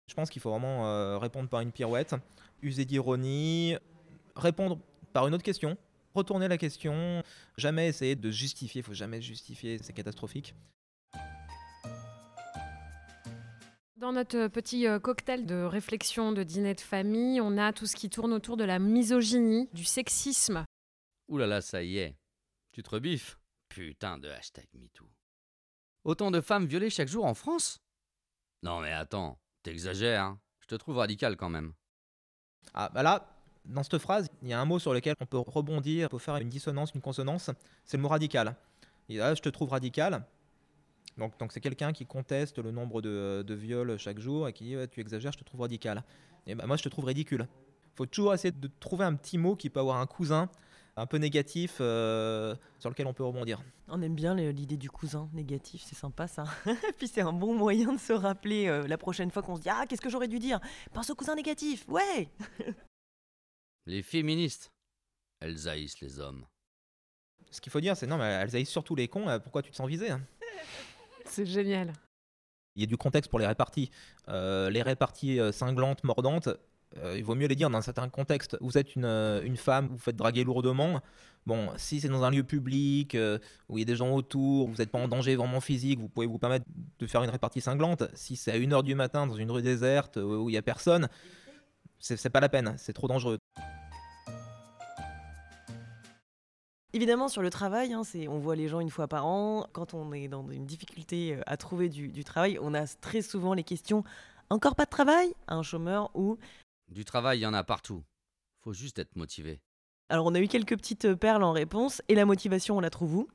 Je 0.07 0.15
pense 0.15 0.31
qu'il 0.31 0.41
faut 0.41 0.51
vraiment 0.51 0.87
euh, 0.87 1.19
répondre 1.19 1.49
par 1.49 1.61
une 1.61 1.73
pirouette, 1.73 2.15
user 2.63 2.85
d'ironie, 2.85 3.75
répondre 4.37 4.79
par 5.13 5.27
une 5.27 5.35
autre 5.35 5.43
question, 5.43 5.77
retourner 6.15 6.47
la 6.47 6.59
question, 6.59 7.23
jamais 7.57 7.89
essayer 7.89 8.15
de 8.15 8.31
justifier, 8.31 8.81
il 8.81 8.85
faut 8.85 8.95
jamais 8.95 9.23
justifier, 9.23 9.79
c'est 9.83 9.93
catastrophique. 9.93 10.55
Dans 14.05 14.13
notre 14.13 14.49
petit 14.49 14.87
euh, 14.87 14.99
cocktail 14.99 15.47
de 15.47 15.63
réflexion, 15.63 16.33
de 16.33 16.43
dîner 16.43 16.75
de 16.75 16.81
famille, 16.83 17.41
on 17.41 17.57
a 17.57 17.73
tout 17.73 17.87
ce 17.87 17.97
qui 17.97 18.11
tourne 18.11 18.35
autour 18.35 18.59
de 18.59 18.65
la 18.65 18.79
misogynie, 18.79 19.67
du 19.73 19.83
sexisme. 19.83 20.67
Ouh 21.29 21.39
là 21.39 21.47
là, 21.47 21.63
ça 21.63 21.83
y 21.83 21.97
est. 21.97 22.15
Tu 22.73 22.83
te 22.83 22.91
rebiffes? 22.91 23.39
Putain 23.71 24.19
de 24.19 24.29
hashtag 24.29 24.67
MeToo. 24.75 25.09
Autant 26.05 26.31
de 26.31 26.43
femmes 26.43 26.67
violées 26.67 26.91
chaque 26.91 27.09
jour 27.09 27.25
en 27.25 27.33
France? 27.33 27.79
Non 28.63 28.81
mais 28.83 28.93
attends, 28.93 29.39
t'exagères, 29.63 30.23
hein 30.23 30.41
Je 30.61 30.67
te 30.67 30.75
trouve 30.75 30.99
radical 30.99 31.39
quand 31.39 31.49
même. 31.49 31.73
Ah 32.75 32.91
bah 32.91 33.03
là, 33.03 33.27
dans 33.65 33.85
cette 33.85 33.97
phrase, 33.97 34.29
il 34.43 34.49
y 34.49 34.53
a 34.53 34.61
un 34.61 34.67
mot 34.67 34.79
sur 34.79 34.93
lequel 34.93 35.15
on 35.19 35.25
peut 35.25 35.39
rebondir, 35.39 36.09
on 36.09 36.11
peut 36.11 36.19
faire 36.19 36.37
une 36.37 36.51
dissonance, 36.51 36.93
une 36.95 37.01
consonance, 37.01 37.51
c'est 37.87 37.97
le 37.97 38.03
mot 38.03 38.11
radical. 38.11 38.55
Et 39.09 39.17
là, 39.17 39.35
je 39.35 39.41
te 39.41 39.49
trouve 39.49 39.71
radical. 39.71 40.27
Donc, 41.19 41.39
donc 41.39 41.53
c'est 41.53 41.61
quelqu'un 41.61 41.93
qui 41.93 42.07
conteste 42.07 42.59
le 42.59 42.71
nombre 42.71 43.01
de, 43.01 43.45
de, 43.47 43.55
viols 43.55 43.97
chaque 43.99 44.19
jour 44.19 44.49
et 44.49 44.53
qui 44.53 44.65
dit 44.65 44.77
ouais, 44.77 44.89
tu 44.89 45.01
exagères, 45.01 45.33
je 45.33 45.39
te 45.39 45.45
trouve 45.45 45.61
radical. 45.61 46.03
Et 46.47 46.55
bah, 46.55 46.67
moi, 46.67 46.77
je 46.77 46.83
te 46.83 46.89
trouve 46.89 47.05
ridicule. 47.05 47.47
Il 47.95 47.97
faut 47.97 48.07
toujours 48.07 48.35
essayer 48.35 48.53
de 48.53 48.71
trouver 48.81 49.05
un 49.05 49.15
petit 49.15 49.39
mot 49.39 49.55
qui 49.55 49.71
peut 49.71 49.81
avoir 49.81 49.99
un 49.99 50.07
cousin 50.07 50.49
un 50.97 51.07
peu 51.07 51.17
négatif 51.17 51.79
euh, 51.81 52.55
sur 52.79 52.91
lequel 52.91 53.07
on 53.07 53.15
peut 53.15 53.25
rebondir. 53.25 53.61
On 53.89 54.01
aime 54.03 54.15
bien 54.15 54.35
l'idée 54.35 54.77
du 54.77 54.91
cousin 54.91 55.29
négatif, 55.33 55.83
c'est 55.85 55.95
sympa 55.95 56.27
ça. 56.27 56.45
Puis 56.99 57.09
c'est 57.09 57.21
un 57.21 57.33
bon 57.33 57.55
moyen 57.55 57.93
de 57.93 57.99
se 57.99 58.13
rappeler 58.13 58.67
euh, 58.67 58.87
la 58.87 58.99
prochaine 58.99 59.31
fois 59.31 59.43
qu'on 59.43 59.57
se 59.57 59.63
dit 59.63 59.69
Ah, 59.71 59.87
qu'est-ce 59.89 60.01
que 60.01 60.11
j'aurais 60.11 60.29
dû 60.29 60.39
dire? 60.39 60.61
Pense 60.93 61.11
au 61.11 61.15
cousin 61.15 61.35
négatif, 61.35 61.89
ouais 61.89 62.29
Les 63.87 64.03
féministes, 64.03 64.73
elles 65.41 65.69
haïssent 65.69 66.01
les 66.01 66.19
hommes. 66.19 66.47
Ce 67.51 67.61
qu'il 67.61 67.71
faut 67.71 67.81
dire, 67.81 67.97
c'est 67.97 68.07
non, 68.07 68.17
mais 68.17 68.25
elles 68.25 68.57
haïssent 68.57 68.71
surtout 68.71 68.95
les 68.95 69.09
cons, 69.09 69.27
pourquoi 69.43 69.63
tu 69.63 69.71
te 69.71 69.77
sens 69.77 69.89
visé 69.89 70.11
hein? 70.11 70.21
C'est 71.25 71.47
génial. 71.47 71.93
Il 72.77 72.83
y 72.83 72.85
a 72.85 72.87
du 72.87 72.97
contexte 72.97 73.31
pour 73.31 73.39
les 73.39 73.47
réparties. 73.47 73.91
les 74.29 74.83
réparties 74.83 75.39
cinglantes, 75.53 76.03
mordantes, 76.05 76.49
euh, 77.03 77.15
il 77.17 77.25
vaut 77.25 77.35
mieux 77.35 77.47
les 77.47 77.57
dire 77.57 77.71
dans 77.71 77.79
un 77.79 77.83
certain 77.83 78.09
contexte. 78.09 78.57
Vous 78.61 78.79
êtes 78.79 78.95
une, 78.95 79.05
euh, 79.05 79.43
une 79.43 79.57
femme, 79.57 79.89
vous 79.89 79.99
faites 79.99 80.17
draguer 80.17 80.45
lourdement. 80.45 81.01
Bon, 81.47 81.69
si 81.77 82.01
c'est 82.01 82.09
dans 82.09 82.25
un 82.25 82.31
lieu 82.31 82.45
public, 82.45 83.15
euh, 83.15 83.39
où 83.69 83.77
il 83.79 83.81
y 83.81 83.83
a 83.83 83.87
des 83.87 83.97
gens 83.97 84.11
autour, 84.13 84.69
vous 84.69 84.77
n'êtes 84.77 84.91
pas 84.91 84.99
en 84.99 85.09
danger 85.09 85.37
vraiment 85.37 85.61
physique, 85.61 85.99
vous 85.99 86.09
pouvez 86.09 86.27
vous 86.27 86.39
permettre 86.39 86.65
de 86.99 87.07
faire 87.07 87.23
une 87.23 87.31
répartie 87.31 87.61
cinglante. 87.61 88.05
Si 88.15 88.37
c'est 88.37 88.53
à 88.53 88.59
1h 88.59 88.83
du 88.83 88.95
matin 88.95 89.27
dans 89.27 89.37
une 89.37 89.51
rue 89.51 89.63
déserte 89.63 90.17
où 90.17 90.49
il 90.49 90.53
n'y 90.53 90.59
a 90.59 90.63
personne, 90.63 91.09
c'est 91.99 92.31
pas 92.31 92.41
la 92.41 92.49
peine, 92.49 92.75
c'est 92.79 92.93
trop 92.93 93.09
dangereux. 93.09 93.39
Évidemment, 96.95 97.27
sur 97.27 97.43
le 97.43 97.51
travail, 97.51 97.93
hein, 97.93 98.03
on 98.29 98.39
voit 98.39 98.55
les 98.55 98.69
gens 98.69 98.79
une 98.79 98.89
fois 98.89 99.09
par 99.09 99.27
an. 99.27 99.67
Quand 99.73 99.95
on 99.95 100.13
est 100.13 100.29
dans 100.29 100.49
une 100.49 100.65
difficulté 100.65 101.37
à 101.45 101.57
trouver 101.57 101.89
du, 101.89 102.07
du 102.07 102.23
travail, 102.23 102.57
on 102.63 102.73
a 102.73 102.87
très 102.87 103.21
souvent 103.21 103.53
les 103.53 103.65
questions 103.65 104.05
encore 104.49 104.77
pas 104.77 104.85
de 104.85 104.91
travail? 104.91 105.35
Un 105.49 105.65
chômeur 105.65 106.13
ou? 106.15 106.39
Du 106.89 107.05
travail, 107.05 107.39
il 107.39 107.43
y 107.43 107.47
en 107.47 107.53
a 107.53 107.65
partout. 107.65 108.05
Faut 108.63 108.73
juste 108.73 109.01
être 109.01 109.17
motivé. 109.17 109.61
Alors 110.09 110.27
on 110.27 110.35
a 110.37 110.41
eu 110.41 110.47
quelques 110.47 110.77
petites 110.77 111.07
euh, 111.07 111.17
perles 111.17 111.43
en 111.43 111.51
réponse 111.51 112.01
et 112.09 112.15
la 112.15 112.27
motivation 112.27 112.77
on 112.77 112.81
la 112.81 112.91
trouve 112.91 113.17
où? 113.17 113.29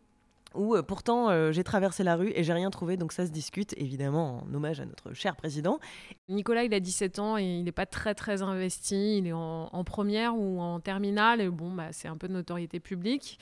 Ou 0.56 0.75
euh, 0.75 0.82
pourtant 0.82 1.29
euh, 1.29 1.51
j'ai 1.51 1.63
traversé 1.63 2.03
la 2.03 2.15
rue 2.15 2.32
et 2.34 2.44
j'ai 2.44 2.53
rien 2.53 2.70
trouvé 2.70 2.98
donc 2.98 3.12
ça 3.12 3.25
se 3.25 3.32
discute 3.32 3.74
évidemment 3.77 4.44
en 4.44 4.53
hommage 4.53 4.79
à 4.79 4.86
notre 4.86 5.13
cher 5.13 5.36
président. 5.36 5.79
Nicolas 6.27 6.63
il 6.63 6.74
a 6.74 6.79
17 6.79 7.20
ans 7.20 7.38
et 7.38 7.44
il 7.44 7.63
n'est 7.63 7.72
pas 7.72 7.86
très 7.86 8.15
très 8.15 8.41
investi, 8.41 9.20
il 9.20 9.27
est 9.27 9.34
en, 9.34 9.84
première 9.84 10.36
ou 10.36 10.60
en 10.60 10.79
terminale 10.79 11.41
et 11.41 11.50
bon 11.50 11.72
bah 11.72 11.91
c'est 11.91 12.08
un 12.08 12.18
peu 12.18 12.27
de 12.27 12.34
notoriété 12.34 12.79
publique. 12.79 13.39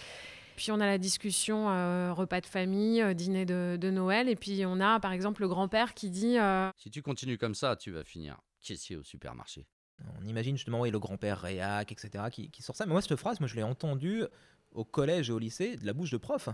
Puis 0.56 0.72
on 0.72 0.80
a 0.80 0.88
la 0.88 0.98
discussion 0.98 1.66
repas 2.16 2.42
de 2.42 2.48
famille, 2.48 3.04
dîner 3.14 3.46
de, 3.46 3.90
Noël. 3.92 4.28
Et 4.28 4.36
puis 4.36 4.64
on 4.66 4.80
a 4.80 5.00
par 5.00 5.12
exemple 5.12 5.44
le 5.44 5.48
grand-père 5.48 5.94
qui 5.94 6.10
dit 6.10 6.38
Si 6.78 6.90
tu 6.90 7.04
continues 7.04 7.38
comme 7.38 7.54
ça, 7.54 7.76
tu 7.76 7.92
vas 7.92 8.04
finir 8.04 8.40
caissier 8.62 8.96
au 8.96 9.04
supermarché. 9.04 9.68
On 10.22 10.25
imagine 10.25 10.56
justement 10.56 10.86
le 10.86 11.00
grand-père 11.00 11.42
Réac, 11.42 11.92
etc., 11.92 12.24
qui, 12.32 12.62
sort 12.62 12.75
ça. 12.75 12.86
Mais 12.86 12.94
moi, 12.94 13.01
cette 13.01 13.16
phrase, 13.16 13.39
moi, 13.39 13.48
je 13.48 13.56
l'ai 13.56 13.63
entendue 13.63 14.24
au 14.74 14.84
collège 14.84 15.30
et 15.30 15.34
au 15.34 15.39
lycée 15.39 15.75
de 15.77 15.86
la 15.86 15.94
bouche 15.94 16.12
de 16.12 16.18
prof. 16.18 16.50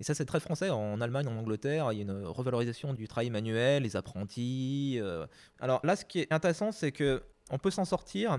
Et 0.00 0.04
ça, 0.04 0.14
c'est 0.14 0.24
très 0.24 0.40
français. 0.40 0.70
En 0.70 1.00
Allemagne, 1.00 1.26
en 1.28 1.36
Angleterre, 1.36 1.92
il 1.92 1.96
y 1.96 1.98
a 2.00 2.02
une 2.02 2.24
revalorisation 2.24 2.94
du 2.94 3.08
travail 3.08 3.30
manuel, 3.30 3.82
les 3.82 3.96
apprentis. 3.96 4.98
Euh. 5.00 5.26
Alors 5.60 5.80
là, 5.84 5.96
ce 5.96 6.04
qui 6.04 6.20
est 6.20 6.32
intéressant, 6.32 6.72
c'est 6.72 6.92
que 6.92 7.22
on 7.50 7.58
peut 7.58 7.70
s'en 7.70 7.84
sortir 7.84 8.38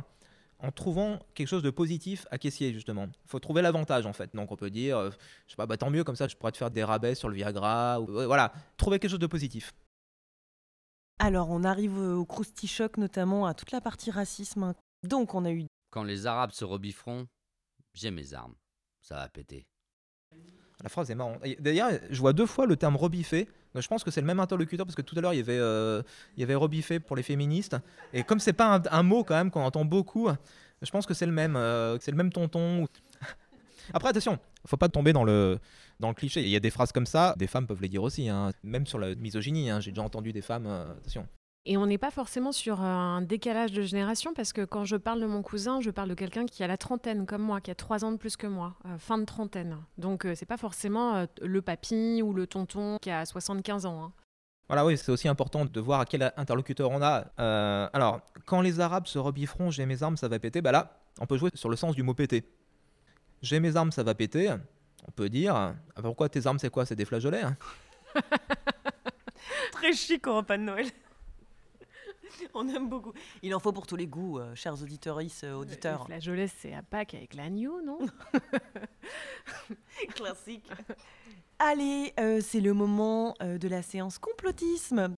en 0.62 0.72
trouvant 0.72 1.20
quelque 1.36 1.48
chose 1.48 1.63
de 1.63 1.70
positif 1.70 2.27
à 2.32 2.38
caissier 2.38 2.74
justement. 2.74 3.06
Il 3.06 3.29
faut 3.29 3.39
trouver 3.39 3.62
l'avantage 3.62 4.06
en 4.06 4.13
fait. 4.13 4.36
Donc 4.36 4.51
on 4.51 4.56
peut 4.56 4.70
dire, 4.70 4.98
euh, 4.98 5.10
je 5.46 5.51
sais 5.51 5.56
pas, 5.56 5.65
bah, 5.65 5.77
tant 5.77 5.89
mieux 5.89 6.03
comme 6.03 6.15
ça, 6.15 6.27
je 6.27 6.36
pourrais 6.36 6.51
te 6.51 6.58
faire 6.58 6.72
des 6.72 6.84
rabais 6.84 7.15
sur 7.15 7.29
le 7.29 7.36
Viagra. 7.36 8.01
Ou, 8.01 8.06
voilà, 8.25 8.51
trouver 8.77 9.00
quelque 9.00 9.12
chose 9.12 9.20
de 9.20 9.27
positif. 9.27 9.74
Alors, 11.20 11.50
on 11.50 11.66
arrive 11.66 11.98
au 11.98 12.26
Krusty 12.26 12.66
Shock, 12.66 12.98
notamment 12.98 13.46
à 13.46 13.54
toute 13.54 13.72
la 13.72 13.82
partie 13.82 14.10
racisme. 14.10 14.74
Donc, 15.04 15.36
on 15.36 15.44
a 15.44 15.52
eu. 15.52 15.66
Quand 15.92 16.04
les 16.04 16.26
Arabes 16.26 16.52
se 16.52 16.64
rebifferont, 16.64 17.28
j'ai 17.94 18.10
mes 18.10 18.34
armes. 18.34 18.56
Ça 19.02 19.16
va 19.16 19.28
péter. 19.28 19.68
La 20.82 20.88
phrase 20.88 21.12
est 21.12 21.16
marrante. 21.16 21.42
D'ailleurs, 21.60 21.92
je 22.10 22.20
vois 22.22 22.32
deux 22.32 22.46
fois 22.46 22.66
le 22.66 22.78
terme 22.78 22.96
rebiffé. 22.96 23.50
Je 23.76 23.88
pense 23.88 24.04
que 24.04 24.12
c'est 24.12 24.22
le 24.22 24.28
même 24.28 24.40
interlocuteur 24.40 24.86
parce 24.86 24.96
que 24.96 25.02
tout 25.02 25.16
à 25.18 25.22
l'heure 25.22 25.34
il 25.34 25.38
y 25.38 25.42
avait, 25.42 25.60
euh, 25.60 26.02
il 26.36 26.40
y 26.40 26.44
avait 26.44 26.56
rebiffé 26.56 27.00
pour 27.00 27.16
les 27.16 27.24
féministes. 27.24 27.76
Et 28.14 28.24
comme 28.24 28.40
c'est 28.40 28.54
pas 28.54 28.82
un, 28.90 29.04
mot 29.04 29.24
quand 29.24 29.36
même 29.36 29.52
qu'on 29.52 29.64
entend 29.64 29.84
beaucoup, 29.84 30.30
je 30.82 30.90
pense 30.90 31.06
que 31.06 31.14
c'est 31.14 31.26
le 31.26 31.32
même, 31.34 31.56
euh, 31.56 32.00
c'est 32.00 32.12
le 32.12 32.18
même 32.18 32.32
tonton. 32.32 32.88
Après, 33.94 34.10
attention, 34.10 34.40
faut 34.66 34.78
pas 34.78 34.90
tomber 34.90 35.12
dans 35.12 35.24
le, 35.24 35.60
dans 36.00 36.10
le 36.10 36.13
cliché. 36.13 36.41
Il 36.41 36.50
y 36.50 36.56
a 36.56 36.60
des 36.60 36.70
phrases 36.70 36.91
comme 36.91 37.06
ça, 37.06 37.36
des 37.38 37.48
femmes 37.48 37.68
peuvent 37.68 37.82
les 37.82 37.89
dire 37.89 38.03
aussi, 38.03 38.29
hein. 38.29 38.51
même 38.63 38.86
sur 38.86 39.00
la 39.00 39.15
misogynie. 39.15 39.70
Hein. 39.70 39.79
J'ai 39.79 39.91
déjà 39.91 40.03
entendu 40.03 40.34
des 40.34 40.41
femmes. 40.41 40.65
Euh, 40.68 40.91
attention. 40.91 41.27
Et 41.65 41.77
on 41.77 41.86
n'est 41.86 41.98
pas 41.98 42.10
forcément 42.10 42.51
sur 42.51 42.82
euh, 42.82 42.86
un 42.86 43.22
décalage 43.22 43.74
de 43.74 43.82
génération 43.82 44.34
parce 44.34 44.53
que 44.53 44.63
quand 44.63 44.86
je 44.86 44.96
parle 44.96 45.20
de 45.20 45.25
mon 45.25 45.41
cousin, 45.41 45.82
je 45.82 45.91
parle 45.91 46.10
de 46.10 46.13
quelqu'un 46.13 46.46
qui 46.46 46.63
a 46.63 46.68
la 46.68 46.77
trentaine 46.77 47.25
comme 47.25 47.41
moi, 47.41 47.60
qui 47.60 47.70
a 47.70 47.75
trois 47.75 48.06
ans 48.06 48.12
de 48.12 48.18
plus 48.18 48.38
que 48.38 48.48
moi, 48.48 48.75
euh, 48.86 48.98
fin 48.98 49.18
de 49.18 49.25
trentaine. 49.25 49.77
Donc 49.98 50.25
c'est 50.36 50.46
pas 50.46 50.58
forcément 50.58 51.25
le 51.41 51.62
papy 51.62 52.22
ou 52.24 52.34
le 52.34 52.48
tonton 52.48 52.98
qui 53.01 53.12
a 53.12 53.25
75 53.25 53.86
ans. 53.86 54.03
Hein. 54.06 54.13
Voilà, 54.68 54.86
oui, 54.86 54.98
c'est 54.98 55.12
aussi 55.12 55.27
important 55.27 55.65
de 55.65 55.79
voir 55.79 56.00
à 56.00 56.06
quel 56.06 56.32
interlocuteur 56.38 56.91
on 56.91 57.01
a. 57.01 57.25
alors, 57.94 58.22
quand 58.46 58.62
les 58.62 58.79
Arabes 58.79 59.08
se 59.08 59.18
rebifferont, 59.18 59.72
j'ai 59.72 59.86
mes 59.88 60.03
armes, 60.03 60.15
ça 60.15 60.27
va 60.27 60.38
péter, 60.38 60.62
bah 60.62 60.72
là, 60.72 61.01
on 61.20 61.25
peut 61.25 61.38
jouer 61.38 61.50
sur 61.56 61.70
le 61.70 61.75
sens 61.75 61.96
du 61.96 62.03
mot 62.03 62.13
péter 62.13 62.46
j'ai 63.41 63.60
mes 63.60 63.75
armes, 63.75 63.91
ça 63.91 64.03
va 64.03 64.13
péter, 64.13 64.53
on 65.10 65.12
peut 65.12 65.30
dire 65.30 65.56
ah, 65.56 65.75
pourquoi 66.04 66.30
tes 66.30 66.46
armes, 66.46 66.60
c'est 66.60 66.70
quoi? 66.70 66.86
C'est 66.86 66.96
des 66.96 67.04
flageolets 67.04 67.42
hein? 67.42 67.58
Très 69.72 69.94
chic 69.94 70.28
au 70.28 70.36
repas 70.36 70.56
de 70.56 70.63
Noël. 70.63 70.86
On 72.54 72.68
aime 72.70 72.89
beaucoup. 72.89 73.12
Il 73.42 73.56
en 73.56 73.60
faut 73.60 73.72
pour 73.72 73.88
tous 73.88 73.96
les 73.96 74.06
goûts, 74.06 74.38
euh, 74.38 74.54
chers 74.54 74.80
auditeurs, 74.84 75.18
euh, 75.18 75.54
auditeurs. 75.54 76.01
Les 76.01 76.06
flageolets, 76.06 76.48
c'est 76.48 76.75
à 76.75 76.84
Pâques 76.84 77.16
avec 77.16 77.34
l'agneau, 77.34 77.82
non? 77.82 77.98
Classique. 80.16 80.70
Allez, 81.58 82.13
euh, 82.20 82.39
c'est 82.39 82.62
le 82.62 82.74
moment 82.74 83.34
de 83.42 83.68
la 83.68 83.82
séance 83.82 84.20
complotisme. 84.20 85.16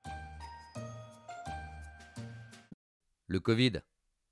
Le 3.26 3.40
Covid, 3.40 3.82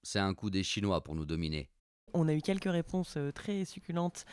c'est 0.04 0.20
un 0.20 0.36
coup 0.36 0.52
des 0.52 0.64
Chinois 0.64 1.04
pour 1.04 1.16
nous 1.16 1.26
dominer. 1.26 1.68
On 2.14 2.28
a 2.28 2.34
eu 2.34 2.42
quelques 2.42 2.72
réponses 2.72 3.16
euh, 3.18 3.32
très 3.32 3.66
succulentes 3.66 4.26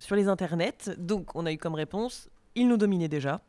sur 0.00 0.16
les 0.16 0.28
internets. 0.28 0.90
Donc, 0.98 1.34
on 1.34 1.46
a 1.46 1.52
eu 1.52 1.58
comme 1.58 1.74
réponse 1.74 2.28
ils 2.54 2.68
nous 2.68 2.76
dominaient 2.76 3.08
déjà. 3.08 3.40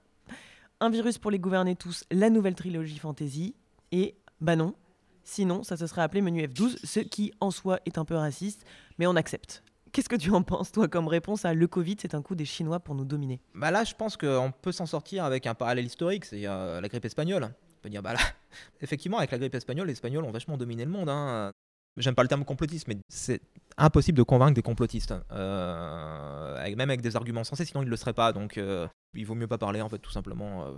Un 0.80 0.90
virus 0.90 1.18
pour 1.18 1.32
les 1.32 1.40
gouverner 1.40 1.76
tous, 1.76 2.04
la 2.12 2.30
nouvelle 2.30 2.56
trilogie 2.56 2.98
fantasy. 2.98 3.56
Et 3.92 4.16
bah 4.42 4.56
non, 4.56 4.76
sinon 5.24 5.64
ça 5.64 5.78
se 5.78 5.88
serait 5.88 6.02
appelé 6.02 6.22
menu 6.22 6.44
F12, 6.46 6.78
ce 6.84 7.00
qui 7.00 7.34
en 7.40 7.52
soi 7.52 7.80
est 7.86 7.98
un 7.98 8.06
peu 8.06 8.16
raciste, 8.16 8.66
mais 8.98 9.08
on 9.08 9.16
accepte. 9.16 9.64
Qu'est-ce 9.92 10.10
que 10.10 10.16
tu 10.16 10.32
en 10.32 10.42
penses, 10.42 10.72
toi, 10.72 10.88
comme 10.88 11.08
réponse 11.08 11.46
à 11.46 11.54
le 11.54 11.68
Covid, 11.68 11.98
c'est 12.00 12.16
un 12.16 12.24
coup 12.24 12.34
des 12.34 12.46
Chinois 12.46 12.80
pour 12.80 12.96
nous 12.96 13.06
dominer? 13.06 13.40
Bah 13.54 13.70
là, 13.70 13.84
je 13.84 13.94
pense 13.94 14.18
qu'on 14.18 14.52
peut 14.62 14.72
s'en 14.72 14.88
sortir 14.88 15.24
avec 15.24 15.46
un 15.46 15.54
parallèle 15.54 15.86
historique, 15.86 16.26
c'est 16.26 16.48
euh, 16.48 16.82
la 16.82 16.88
grippe 16.88 17.06
espagnole. 17.06 17.44
On 17.44 17.82
peut 17.84 17.90
dire, 17.90 18.02
bah 18.02 18.14
là, 18.14 18.20
effectivement, 18.82 19.20
avec 19.20 19.30
la 19.30 19.38
grippe 19.38 19.54
espagnole, 19.54 19.88
les 19.88 19.94
Espagnols 19.94 20.24
ont 20.26 20.32
vachement 20.32 20.58
dominé 20.58 20.84
le 20.84 20.92
monde. 20.92 21.10
Hein. 21.10 21.52
J'aime 21.98 22.16
pas 22.16 22.24
le 22.24 22.28
terme 22.28 22.44
complotiste, 22.44 22.88
mais 22.88 22.98
c'est 23.08 23.40
impossible 23.78 24.18
de 24.18 24.24
convaincre 24.24 24.54
des 24.54 24.62
complotistes, 24.62 25.14
euh, 25.32 26.76
même 26.76 26.90
avec 26.90 27.02
des 27.02 27.16
arguments 27.16 27.44
sensés, 27.44 27.66
sinon 27.66 27.82
ils 27.82 27.86
ne 27.86 27.90
le 27.90 27.96
seraient 27.96 28.14
pas. 28.14 28.34
Donc 28.34 28.58
euh, 28.58 28.88
il 29.16 29.26
vaut 29.26 29.36
mieux 29.36 29.48
pas 29.48 29.58
parler, 29.58 29.82
en 29.82 29.90
fait, 29.90 30.00
tout 30.00 30.12
simplement. 30.12 30.64
Euh. 30.64 30.72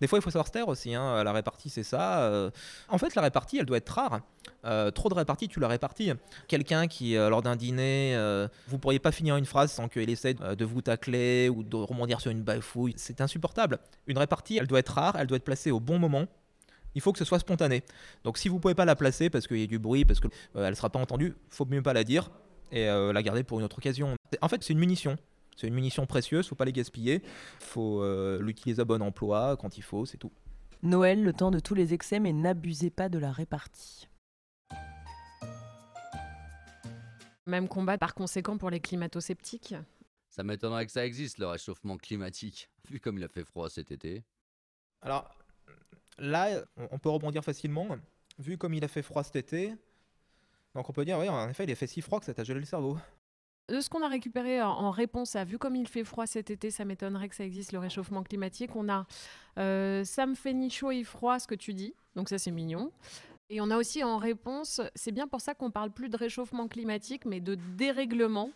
Des 0.00 0.06
fois, 0.06 0.18
il 0.18 0.22
faut 0.22 0.30
savoir 0.30 0.46
se 0.46 0.52
taire 0.52 0.68
aussi. 0.68 0.94
Hein. 0.94 1.22
La 1.24 1.32
répartie, 1.32 1.68
c'est 1.68 1.82
ça. 1.82 2.50
En 2.88 2.98
fait, 2.98 3.14
la 3.14 3.22
répartie, 3.22 3.58
elle 3.58 3.66
doit 3.66 3.76
être 3.76 3.90
rare. 3.90 4.20
trop 4.94 5.08
de 5.08 5.14
répartie, 5.14 5.48
tu 5.48 5.60
la 5.60 5.68
répartis. 5.68 6.12
Quelqu'un 6.48 6.86
qui, 6.86 7.14
lors 7.14 7.42
d'un 7.42 7.56
dîner, 7.56 8.16
vous 8.68 8.78
pourriez 8.78 8.98
pas 8.98 9.12
finir 9.12 9.36
une 9.36 9.44
phrase 9.44 9.70
sans 9.70 9.88
qu'il 9.88 10.08
essaie 10.08 10.34
de 10.34 10.64
vous 10.64 10.82
tacler 10.82 11.48
ou 11.48 11.62
de 11.62 11.76
rebondir 11.76 12.20
sur 12.20 12.30
une 12.30 12.42
bafouille. 12.42 12.94
C'est 12.96 13.20
insupportable. 13.20 13.78
Une 14.06 14.18
répartie, 14.18 14.58
elle 14.58 14.66
doit 14.66 14.78
être 14.78 14.94
rare, 14.94 15.16
elle 15.18 15.26
doit 15.26 15.36
être 15.36 15.44
placée 15.44 15.70
au 15.70 15.80
bon 15.80 15.98
moment 15.98 16.26
il 16.94 17.00
faut 17.00 17.12
que 17.12 17.18
ce 17.18 17.24
soit 17.24 17.38
spontané. 17.38 17.82
Donc 18.24 18.38
si 18.38 18.48
vous 18.48 18.58
pouvez 18.58 18.74
pas 18.74 18.84
la 18.84 18.96
placer 18.96 19.30
parce 19.30 19.46
qu'il 19.46 19.58
y 19.58 19.64
a 19.64 19.66
du 19.66 19.78
bruit, 19.78 20.04
parce 20.04 20.20
qu'elle 20.20 20.30
euh, 20.56 20.70
ne 20.70 20.74
sera 20.74 20.90
pas 20.90 20.98
entendue, 20.98 21.34
faut 21.50 21.64
mieux 21.66 21.82
pas 21.82 21.92
la 21.92 22.04
dire 22.04 22.30
et 22.70 22.88
euh, 22.88 23.12
la 23.12 23.22
garder 23.22 23.44
pour 23.44 23.58
une 23.58 23.64
autre 23.64 23.78
occasion. 23.78 24.14
En 24.40 24.48
fait, 24.48 24.62
c'est 24.62 24.72
une 24.72 24.78
munition. 24.78 25.16
C'est 25.56 25.68
une 25.68 25.74
munition 25.74 26.06
précieuse, 26.06 26.48
faut 26.48 26.54
pas 26.54 26.64
les 26.64 26.72
gaspiller. 26.72 27.22
Faut 27.60 28.02
euh, 28.02 28.40
l'utiliser 28.40 28.80
à 28.80 28.84
bon 28.84 29.02
emploi 29.02 29.56
quand 29.58 29.76
il 29.76 29.82
faut, 29.82 30.06
c'est 30.06 30.16
tout. 30.16 30.32
Noël, 30.82 31.22
le 31.22 31.32
temps 31.32 31.50
de 31.50 31.60
tous 31.60 31.74
les 31.74 31.94
excès, 31.94 32.18
mais 32.18 32.32
n'abusez 32.32 32.90
pas 32.90 33.08
de 33.08 33.18
la 33.18 33.30
répartie. 33.30 34.08
Même 37.46 37.68
combat 37.68 37.98
par 37.98 38.14
conséquent 38.14 38.56
pour 38.56 38.70
les 38.70 38.80
climato-sceptiques? 38.80 39.74
Ça 40.28 40.42
m'étonnerait 40.42 40.86
que 40.86 40.92
ça 40.92 41.04
existe, 41.04 41.38
le 41.38 41.46
réchauffement 41.46 41.98
climatique, 41.98 42.70
vu 42.90 43.00
comme 43.00 43.18
il 43.18 43.24
a 43.24 43.28
fait 43.28 43.44
froid 43.44 43.68
cet 43.68 43.90
été. 43.90 44.24
Alors 45.02 45.28
là, 46.18 46.62
on 46.90 46.98
peut 46.98 47.08
rebondir 47.10 47.42
facilement. 47.44 47.86
Vu 48.38 48.56
comme 48.58 48.74
il 48.74 48.84
a 48.84 48.88
fait 48.88 49.02
froid 49.02 49.22
cet 49.22 49.36
été, 49.36 49.74
donc 50.74 50.88
on 50.88 50.92
peut 50.92 51.04
dire, 51.04 51.18
oui, 51.18 51.28
en 51.28 51.48
effet, 51.48 51.64
il 51.64 51.70
a 51.70 51.74
fait 51.74 51.86
si 51.86 52.00
froid 52.00 52.18
que 52.18 52.26
ça 52.26 52.34
t'a 52.34 52.44
gelé 52.44 52.60
le 52.60 52.66
cerveau. 52.66 52.96
De 53.68 53.80
ce 53.80 53.88
qu'on 53.88 54.02
a 54.02 54.08
récupéré 54.08 54.60
en- 54.60 54.68
en 54.70 54.90
réponse 54.90 55.36
à 55.36 55.44
vu 55.44 55.56
comme 55.58 55.76
il 55.76 55.86
fait 55.86 56.04
froid 56.04 56.26
cet 56.26 56.50
été, 56.50 56.70
ça 56.70 56.84
m'étonnerait 56.84 57.28
que 57.28 57.34
ça 57.36 57.44
existe 57.44 57.72
le 57.72 57.78
réchauffement 57.78 58.22
climatique. 58.22 58.74
On 58.74 58.88
a 58.88 59.06
euh, 59.58 60.04
ça 60.04 60.26
me 60.26 60.34
fait 60.34 60.52
ni 60.52 60.68
chaud 60.70 60.92
ni 60.92 61.04
froid 61.04 61.38
ce 61.38 61.46
que 61.46 61.54
tu 61.54 61.72
dis, 61.72 61.94
donc 62.16 62.28
ça 62.28 62.38
c'est 62.38 62.50
mignon. 62.50 62.90
Et 63.50 63.60
on 63.60 63.70
a 63.70 63.76
aussi 63.76 64.02
en 64.02 64.16
réponse, 64.16 64.80
c'est 64.94 65.12
bien 65.12 65.28
pour 65.28 65.40
ça 65.40 65.54
qu'on 65.54 65.70
parle 65.70 65.90
plus 65.90 66.08
de 66.08 66.16
réchauffement 66.16 66.68
climatique, 66.68 67.24
mais 67.26 67.40
de 67.40 67.54
dérèglement. 67.54 68.50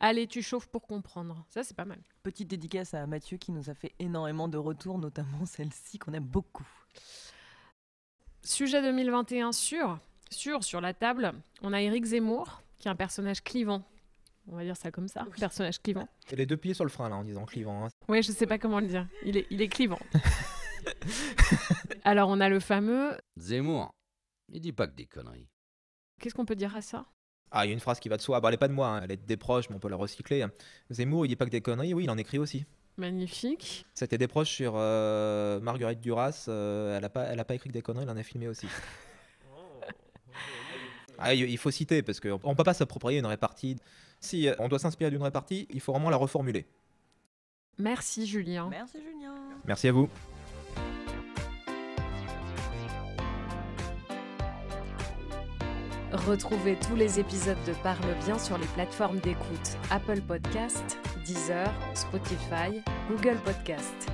Allez, 0.00 0.26
tu 0.26 0.42
chauffes 0.42 0.68
pour 0.68 0.86
comprendre. 0.86 1.44
Ça 1.50 1.62
c'est 1.62 1.76
pas 1.76 1.84
mal. 1.84 2.00
Petite 2.22 2.48
dédicace 2.48 2.94
à 2.94 3.06
Mathieu 3.06 3.36
qui 3.36 3.52
nous 3.52 3.70
a 3.70 3.74
fait 3.74 3.92
énormément 4.00 4.48
de 4.48 4.58
retours, 4.58 4.98
notamment 4.98 5.44
celle-ci 5.46 5.98
qu'on 5.98 6.12
aime 6.14 6.24
beaucoup. 6.26 6.66
Sujet 8.44 8.82
2021 8.82 9.52
sûr, 9.52 9.98
sûr 10.30 10.64
sur 10.64 10.80
la 10.80 10.94
table. 10.94 11.32
On 11.62 11.72
a 11.72 11.80
Éric 11.80 12.04
Zemmour, 12.04 12.62
qui 12.78 12.88
est 12.88 12.90
un 12.90 12.96
personnage 12.96 13.42
clivant. 13.42 13.82
On 14.48 14.56
va 14.56 14.64
dire 14.64 14.76
ça 14.76 14.90
comme 14.90 15.06
ça, 15.06 15.24
personnage 15.38 15.80
clivant. 15.80 16.08
Et 16.30 16.36
les 16.36 16.46
deux 16.46 16.56
pieds 16.56 16.74
sur 16.74 16.84
le 16.84 16.90
frein, 16.90 17.08
là, 17.08 17.14
en 17.16 17.22
disant 17.22 17.44
clivant. 17.44 17.84
hein. 17.84 17.88
Oui, 18.08 18.22
je 18.22 18.32
sais 18.32 18.46
pas 18.46 18.58
comment 18.58 18.80
le 18.80 18.88
dire. 18.88 19.06
Il 19.24 19.36
est, 19.36 19.46
il 19.50 19.62
est 19.62 19.68
clivant. 19.68 20.00
Alors, 22.04 22.28
on 22.28 22.40
a 22.40 22.48
le 22.48 22.58
fameux. 22.58 23.16
Zemmour, 23.36 23.94
il 24.48 24.60
dit 24.60 24.72
pas 24.72 24.88
que 24.88 24.96
des 24.96 25.06
conneries. 25.06 25.48
Qu'est-ce 26.20 26.34
qu'on 26.34 26.44
peut 26.44 26.56
dire 26.56 26.74
à 26.74 26.82
ça? 26.82 27.06
Ah, 27.52 27.64
il 27.64 27.68
y 27.68 27.70
a 27.70 27.74
une 27.74 27.80
phrase 27.80 28.00
qui 28.00 28.08
va 28.08 28.16
de 28.16 28.22
soi. 28.22 28.40
Bah, 28.40 28.48
elle 28.48 28.54
est 28.54 28.58
pas 28.58 28.66
de 28.68 28.72
moi, 28.72 28.88
hein, 28.88 29.00
elle 29.04 29.12
est 29.12 29.16
des 29.16 29.36
proches, 29.36 29.70
mais 29.70 29.76
on 29.76 29.80
peut 29.80 29.88
la 29.88 29.96
recycler. 29.96 30.44
Zemmour, 30.90 31.24
il 31.24 31.28
dit 31.28 31.36
pas 31.36 31.44
que 31.44 31.50
des 31.50 31.60
conneries, 31.60 31.94
oui, 31.94 32.04
il 32.04 32.10
en 32.10 32.18
écrit 32.18 32.38
aussi. 32.38 32.64
Magnifique. 32.96 33.86
C'était 33.94 34.18
des 34.18 34.28
proches 34.28 34.50
sur 34.50 34.74
euh, 34.76 35.60
Marguerite 35.60 36.00
Duras. 36.00 36.44
euh, 36.48 36.96
elle, 36.96 37.04
a 37.04 37.08
pas, 37.08 37.24
elle 37.24 37.40
a 37.40 37.44
pas 37.44 37.54
écrit 37.54 37.70
que 37.70 37.74
des 37.74 37.82
conneries, 37.82 38.04
elle 38.04 38.10
en 38.10 38.16
a 38.16 38.22
filmé 38.22 38.48
aussi. 38.48 38.66
Ah, 41.24 41.34
il 41.34 41.48
il 41.48 41.58
faut 41.58 41.70
citer, 41.70 42.02
parce 42.02 42.18
qu'on 42.18 42.50
ne 42.50 42.54
peut 42.54 42.64
pas 42.64 42.74
s'approprier 42.74 43.20
une 43.20 43.26
répartie. 43.26 43.76
Si 44.18 44.48
euh, 44.48 44.54
on 44.58 44.66
doit 44.66 44.80
s'inspirer 44.80 45.08
d'une 45.08 45.22
répartie, 45.22 45.68
il 45.70 45.80
faut 45.80 45.92
vraiment 45.92 46.10
la 46.10 46.16
reformuler. 46.16 46.66
Merci, 47.78 48.26
Julien. 48.26 48.66
Merci 48.68 48.98
Julien. 48.98 49.34
Merci 49.64 49.86
à 49.86 49.92
vous. 49.92 50.08
Retrouvez 56.12 56.76
tous 56.76 56.94
les 56.94 57.20
épisodes 57.20 57.62
de 57.66 57.72
Parle 57.82 58.14
bien 58.24 58.38
sur 58.38 58.58
les 58.58 58.66
plateformes 58.66 59.18
d'écoute 59.20 59.78
Apple 59.90 60.20
Podcast, 60.20 60.98
Deezer, 61.24 61.66
Spotify, 61.94 62.82
Google 63.08 63.38
Podcast. 63.44 64.11